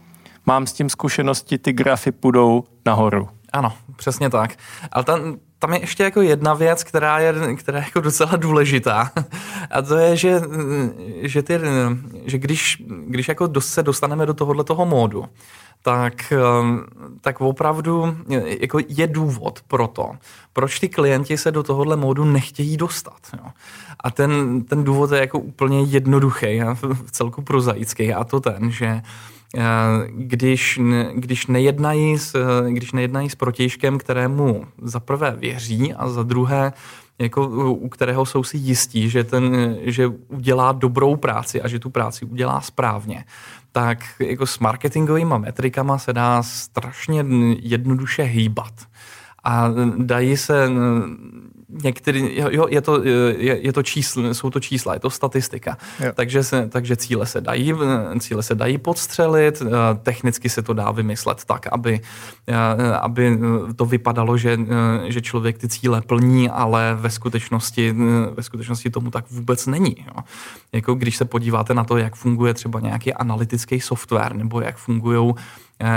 mám 0.46 0.66
s 0.66 0.72
tím 0.72 0.90
zkušenosti, 0.90 1.58
ty 1.58 1.72
grafy 1.72 2.12
půjdou 2.12 2.64
nahoru. 2.86 3.28
Ano, 3.52 3.72
přesně 3.96 4.30
tak. 4.30 4.56
Ale 4.92 5.04
tam, 5.04 5.36
tam 5.58 5.72
je 5.72 5.80
ještě 5.80 6.02
jako 6.02 6.22
jedna 6.22 6.54
věc, 6.54 6.84
která 6.84 7.18
je, 7.18 7.56
která 7.56 7.78
je 7.78 7.84
jako 7.84 8.00
docela 8.00 8.36
důležitá. 8.36 9.10
A 9.70 9.82
to 9.82 9.96
je, 9.96 10.16
že, 10.16 10.40
že, 11.22 11.42
ty, 11.42 11.60
že 12.24 12.38
když, 12.38 12.82
když 13.06 13.28
jako 13.28 13.48
se 13.58 13.82
dostaneme 13.82 14.26
do 14.26 14.34
tohohle 14.34 14.64
toho 14.64 14.86
módu, 14.86 15.24
tak, 15.82 16.32
tak 17.20 17.40
opravdu 17.40 18.16
jako 18.60 18.78
je 18.88 19.06
důvod 19.06 19.60
pro 19.68 19.86
to, 19.86 20.10
proč 20.52 20.80
ty 20.80 20.88
klienti 20.88 21.38
se 21.38 21.52
do 21.52 21.62
tohohle 21.62 21.96
módu 21.96 22.24
nechtějí 22.24 22.76
dostat. 22.76 23.20
Jo. 23.32 23.50
A 24.00 24.10
ten, 24.10 24.62
ten 24.62 24.84
důvod 24.84 25.12
je 25.12 25.20
jako 25.20 25.38
úplně 25.38 25.82
jednoduchý 25.82 26.62
a 26.62 26.76
celku 27.10 27.42
prozaický 27.42 28.14
a 28.14 28.24
to 28.24 28.40
ten, 28.40 28.70
že 28.70 29.02
když, 30.08 30.80
když, 31.14 31.46
nejednají 31.46 32.18
s, 32.18 32.36
když 32.68 32.92
nejednají 32.92 33.30
s 33.30 33.34
protějškem, 33.34 33.98
kterému 33.98 34.64
za 34.82 35.00
prvé 35.00 35.30
věří 35.30 35.94
a 35.94 36.08
za 36.08 36.22
druhé 36.22 36.72
jako, 37.18 37.48
u 37.70 37.88
kterého 37.88 38.26
jsou 38.26 38.44
si 38.44 38.56
jistí, 38.56 39.10
že, 39.10 39.24
ten, 39.24 39.76
že 39.82 40.06
udělá 40.06 40.72
dobrou 40.72 41.16
práci 41.16 41.62
a 41.62 41.68
že 41.68 41.78
tu 41.78 41.90
práci 41.90 42.24
udělá 42.24 42.60
správně, 42.60 43.24
tak 43.72 43.98
jako 44.20 44.46
s 44.46 44.58
marketingovými 44.58 45.34
metrikama 45.38 45.98
se 45.98 46.12
dá 46.12 46.42
strašně 46.42 47.24
jednoduše 47.60 48.22
hýbat. 48.22 48.72
A 49.44 49.68
dají 49.96 50.36
se 50.36 50.70
některý, 51.68 52.36
jo, 52.36 52.66
je 52.68 52.80
to, 52.80 53.04
je, 53.04 53.58
je 53.66 53.72
to 53.72 53.82
čísl, 53.82 54.34
jsou 54.34 54.50
to 54.50 54.60
čísla, 54.60 54.94
je 54.94 55.00
to 55.00 55.10
statistika. 55.10 55.78
Jo. 56.00 56.12
Takže, 56.14 56.44
se, 56.44 56.68
takže 56.68 56.96
cíle, 56.96 57.26
se 57.26 57.40
dají, 57.40 57.74
cíle 58.20 58.42
se 58.42 58.54
dají 58.54 58.78
podstřelit, 58.78 59.62
eh, 59.62 59.68
technicky 60.02 60.48
se 60.48 60.62
to 60.62 60.72
dá 60.72 60.90
vymyslet 60.90 61.44
tak, 61.44 61.66
aby, 61.66 62.00
eh, 62.46 62.94
aby 63.00 63.38
to 63.76 63.86
vypadalo, 63.86 64.36
že, 64.36 64.58
eh, 64.60 65.12
že 65.12 65.20
člověk 65.20 65.58
ty 65.58 65.68
cíle 65.68 66.00
plní, 66.00 66.50
ale 66.50 66.94
ve 66.94 67.10
skutečnosti, 67.10 67.94
ve 68.34 68.42
skutečnosti 68.42 68.90
tomu 68.90 69.10
tak 69.10 69.30
vůbec 69.30 69.66
není. 69.66 69.96
Jo. 70.06 70.22
Jako 70.72 70.94
když 70.94 71.16
se 71.16 71.24
podíváte 71.24 71.74
na 71.74 71.84
to, 71.84 71.96
jak 71.96 72.14
funguje 72.14 72.54
třeba 72.54 72.80
nějaký 72.80 73.14
analytický 73.14 73.80
software, 73.80 74.34
nebo 74.34 74.60
jak 74.60 74.76
fungují 74.76 75.34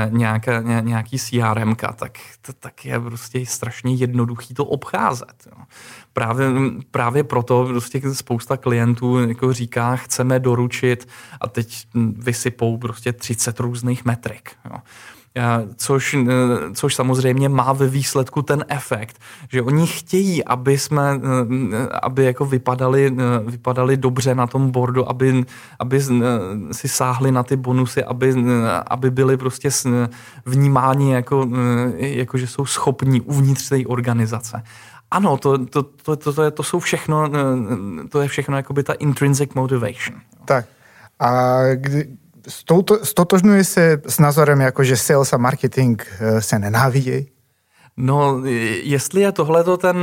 nějaké, 0.10 0.64
nějaký 0.82 1.20
CRM, 1.20 1.76
tak, 1.76 2.18
tak 2.60 2.86
je 2.86 3.00
prostě 3.00 3.46
strašně 3.46 3.96
jednoduchý 3.96 4.54
to 4.54 4.66
obcházet. 4.66 5.48
Jo. 5.48 5.61
Právě, 6.14 6.48
právě 6.92 7.24
proto 7.24 7.66
prostě 7.66 8.02
spousta 8.14 8.58
klientů 8.58 9.20
jako 9.28 9.54
říká, 9.54 9.96
chceme 9.96 10.40
doručit 10.40 11.08
a 11.42 11.48
teď 11.48 11.88
vysypou 12.18 12.78
prostě 12.78 13.14
30 13.14 13.60
různých 13.60 14.06
metrik. 14.06 14.52
Jo 14.66 14.78
což, 15.76 16.14
eh, 16.14 16.28
což 16.74 16.96
samozřejmě 16.96 17.50
má 17.50 17.74
ve 17.74 17.88
výsledku 17.88 18.42
ten 18.42 18.66
efekt, 18.68 19.20
že 19.52 19.62
oni 19.62 19.88
chtějí, 19.88 20.44
aby 20.44 20.78
jsme, 20.78 21.20
eh, 21.24 21.88
aby 22.02 22.24
jako 22.24 22.46
vypadali, 22.46 23.16
eh, 23.18 23.52
vypadali 23.52 23.98
dobře 23.98 24.36
na 24.36 24.48
tom 24.48 24.72
bordu, 24.72 25.10
aby, 25.10 25.46
aby 25.80 26.02
si 26.72 26.88
sáhli 26.88 27.32
na 27.32 27.44
ty 27.44 27.56
bonusy, 27.56 28.04
aby, 28.04 28.36
aby 28.88 29.12
byli 29.12 29.38
prostě 29.38 29.70
vnímáni 30.46 31.14
jako, 31.14 31.48
jako, 31.98 32.38
že 32.38 32.48
jsou 32.48 32.66
schopní 32.66 33.22
uvnitř 33.22 33.70
té 33.70 33.86
organizace. 33.88 34.64
Ano, 35.12 35.38
to, 35.38 35.66
to, 35.66 35.84
to, 35.84 36.16
to, 36.16 36.34
to, 36.34 36.44
je, 36.44 36.52
to 36.52 36.64
jsou 36.64 36.80
všechno, 36.80 37.30
to 38.10 38.22
je 38.22 38.28
všechno 38.28 38.58
jakoby 38.58 38.84
ta 38.84 38.94
intrinsic 38.94 39.54
motivation. 39.54 40.22
Tak. 40.46 40.66
A 41.20 41.62
kdy, 41.76 42.08
stotožňuje 43.04 43.64
se 43.64 44.02
s 44.08 44.20
názorem, 44.20 44.62
jako 44.62 44.84
že 44.84 44.98
sales 44.98 45.34
a 45.34 45.38
marketing 45.38 46.02
eh, 46.20 46.42
se 46.42 46.60
nenávidějí? 46.60 47.28
No, 47.98 48.42
jestli 48.84 49.22
je 49.22 49.32
tohle 49.32 49.78
ten, 49.78 49.98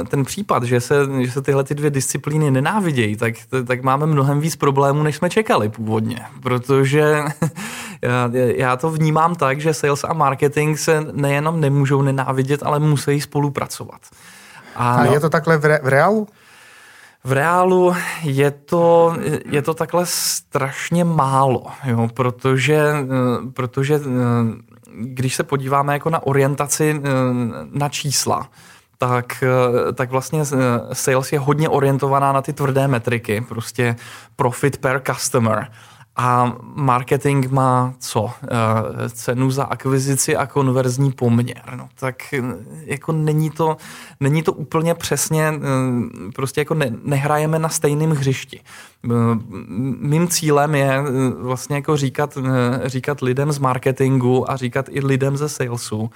eh, 0.00 0.04
ten 0.04 0.24
případ, 0.24 0.62
že 0.62 0.80
se, 0.80 0.94
že 1.20 1.30
se 1.30 1.42
tyhle 1.42 1.64
ty 1.64 1.74
dvě 1.74 1.90
disciplíny 1.90 2.50
nenávidějí, 2.50 3.16
tak, 3.16 3.34
tak 3.66 3.82
máme 3.82 4.06
mnohem 4.06 4.40
víc 4.40 4.56
problémů, 4.56 5.02
než 5.02 5.16
jsme 5.16 5.30
čekali 5.30 5.68
původně. 5.68 6.20
Protože 6.42 7.00
já, 8.02 8.30
já 8.56 8.76
to 8.76 8.90
vnímám 8.90 9.34
tak, 9.34 9.60
že 9.60 9.74
sales 9.74 10.04
a 10.04 10.12
marketing 10.12 10.78
se 10.78 11.06
nejenom 11.12 11.60
nemůžou 11.60 12.02
nenávidět, 12.02 12.62
ale 12.62 12.78
musí 12.78 13.20
spolupracovat. 13.20 14.00
A, 14.80 14.94
a 14.94 15.04
no, 15.04 15.12
je 15.12 15.20
to 15.20 15.30
takhle 15.30 15.58
v, 15.58 15.64
re, 15.64 15.80
v 15.82 15.88
reálu? 15.88 16.28
V 17.24 17.32
reálu 17.32 17.94
je 18.22 18.50
to, 18.50 19.16
je 19.46 19.62
to 19.62 19.74
takhle 19.74 20.06
strašně 20.06 21.04
málo, 21.04 21.66
jo, 21.84 22.08
protože, 22.14 22.94
protože 23.52 24.00
když 24.94 25.34
se 25.34 25.42
podíváme 25.42 25.92
jako 25.92 26.10
na 26.10 26.26
orientaci 26.26 27.00
na 27.72 27.88
čísla, 27.88 28.48
tak, 28.98 29.44
tak 29.94 30.10
vlastně 30.10 30.44
sales 30.92 31.32
je 31.32 31.38
hodně 31.38 31.68
orientovaná 31.68 32.32
na 32.32 32.42
ty 32.42 32.52
tvrdé 32.52 32.88
metriky, 32.88 33.40
prostě 33.40 33.96
profit 34.36 34.76
per 34.76 35.02
customer. 35.06 35.68
A 36.22 36.56
marketing 36.74 37.50
má 37.50 37.94
co? 37.98 38.30
Eh, 38.42 39.08
cenu 39.08 39.50
za 39.50 39.64
akvizici 39.64 40.36
a 40.36 40.46
konverzní 40.46 41.12
poměr. 41.12 41.62
No, 41.76 41.88
tak 42.00 42.34
eh, 42.34 42.42
jako 42.84 43.12
není 43.12 43.50
to, 43.50 43.76
není 44.20 44.42
to 44.42 44.52
úplně 44.52 44.94
přesně, 44.94 45.48
eh, 45.48 46.32
prostě 46.34 46.60
jako 46.60 46.74
ne, 46.74 46.92
nehrajeme 47.04 47.58
na 47.58 47.68
stejném 47.68 48.10
hřišti. 48.10 48.60
Mým 50.00 50.28
cílem 50.28 50.74
je 50.74 51.02
vlastně 51.38 51.76
jako 51.76 51.96
říkat, 51.96 52.38
říkat 52.84 53.20
lidem 53.20 53.52
z 53.52 53.58
marketingu 53.58 54.50
a 54.50 54.56
říkat 54.56 54.86
i 54.90 55.00
lidem 55.00 55.36
ze 55.36 55.48
salesu, 55.48 56.10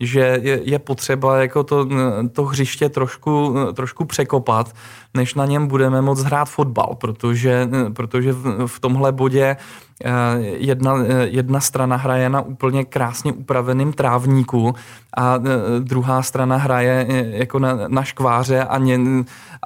že 0.00 0.38
je, 0.42 0.60
je 0.64 0.78
potřeba 0.78 1.38
jako 1.38 1.64
to, 1.64 1.88
to 2.32 2.44
hřiště 2.44 2.88
trošku, 2.88 3.54
trošku 3.74 4.04
překopat, 4.04 4.74
než 5.14 5.34
na 5.34 5.46
něm 5.46 5.66
budeme 5.66 6.02
moct 6.02 6.22
hrát 6.22 6.44
fotbal, 6.44 6.96
protože, 7.00 7.68
protože 7.92 8.32
v, 8.32 8.66
v 8.66 8.80
tomhle 8.80 9.12
bodě 9.12 9.56
eh, 10.04 10.10
jedna, 10.40 10.94
jedna 11.22 11.60
strana 11.60 11.96
hraje 11.96 12.28
na 12.28 12.40
úplně 12.40 12.84
krásně 12.84 13.32
upraveném 13.32 13.92
trávníku 13.92 14.74
a 15.16 15.34
eh, 15.36 15.80
druhá 15.80 16.22
strana 16.22 16.56
hraje 16.56 17.06
eh, 17.08 17.24
jako 17.36 17.58
na, 17.58 17.78
na 17.88 18.04
škváře 18.04 18.64
a, 18.64 18.78
ně, 18.78 18.98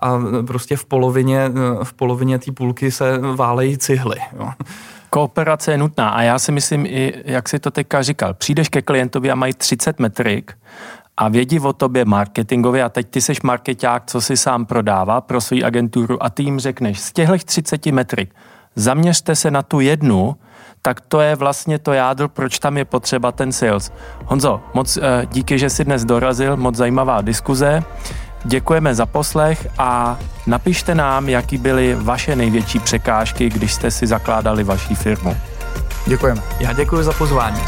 a 0.03 0.21
prostě 0.47 0.77
v 0.77 0.85
polovině, 0.85 1.53
v 1.83 1.93
polovině 1.93 2.39
té 2.39 2.53
půlky 2.53 2.91
se 2.91 3.19
válejí 3.19 3.79
cihly. 3.79 4.17
Jo. 4.39 4.51
Kooperace 5.15 5.73
je 5.73 5.79
nutná 5.79 6.09
a 6.09 6.23
já 6.23 6.39
si 6.39 6.53
myslím 6.53 6.87
i, 6.87 7.13
jak 7.25 7.49
si 7.49 7.59
to 7.59 7.71
teďka 7.71 8.03
říkal, 8.03 8.35
přijdeš 8.35 8.69
ke 8.69 8.83
klientovi 8.83 9.31
a 9.31 9.35
mají 9.35 9.53
30 9.53 10.01
metrik 10.01 10.53
a 11.17 11.29
vědí 11.29 11.61
o 11.61 11.73
tobě 11.73 12.05
marketingově 12.05 12.83
a 12.83 12.89
teď 12.89 13.09
ty 13.11 13.21
seš 13.21 13.43
marketák, 13.43 14.03
co 14.07 14.21
si 14.21 14.37
sám 14.37 14.67
prodává 14.67 15.21
pro 15.21 15.41
svou 15.41 15.65
agenturu 15.65 16.23
a 16.23 16.31
ty 16.31 16.43
jim 16.43 16.61
řekneš 16.61 17.01
z 17.01 17.13
těchto 17.13 17.39
30 17.45 17.87
metrik 17.87 18.35
zaměřte 18.77 19.37
se 19.37 19.51
na 19.51 19.63
tu 19.63 19.81
jednu, 19.81 20.37
tak 20.83 21.01
to 21.01 21.21
je 21.21 21.37
vlastně 21.37 21.79
to 21.79 21.93
jádro, 21.93 22.29
proč 22.29 22.59
tam 22.59 22.77
je 22.77 22.85
potřeba 22.85 23.33
ten 23.33 23.53
sales. 23.53 23.93
Honzo, 24.25 24.61
moc 24.75 24.97
eh, 24.97 25.27
díky, 25.33 25.59
že 25.59 25.71
jsi 25.71 25.85
dnes 25.85 26.05
dorazil, 26.05 26.57
moc 26.57 26.75
zajímavá 26.75 27.21
diskuze. 27.21 27.83
Děkujeme 28.45 28.95
za 28.95 29.07
poslech 29.07 29.69
a 29.79 30.19
napište 30.47 30.95
nám, 30.95 31.29
jaký 31.29 31.59
byly 31.59 31.95
vaše 31.95 32.37
největší 32.37 32.79
překážky, 32.79 33.51
když 33.51 33.73
jste 33.73 33.91
si 33.91 34.07
zakládali 34.07 34.65
vaší 34.65 34.95
firmu. 34.95 35.37
Děkujeme. 36.07 36.43
Já 36.61 36.73
děkuji 36.73 37.03
za 37.03 37.13
pozvání. 37.13 37.61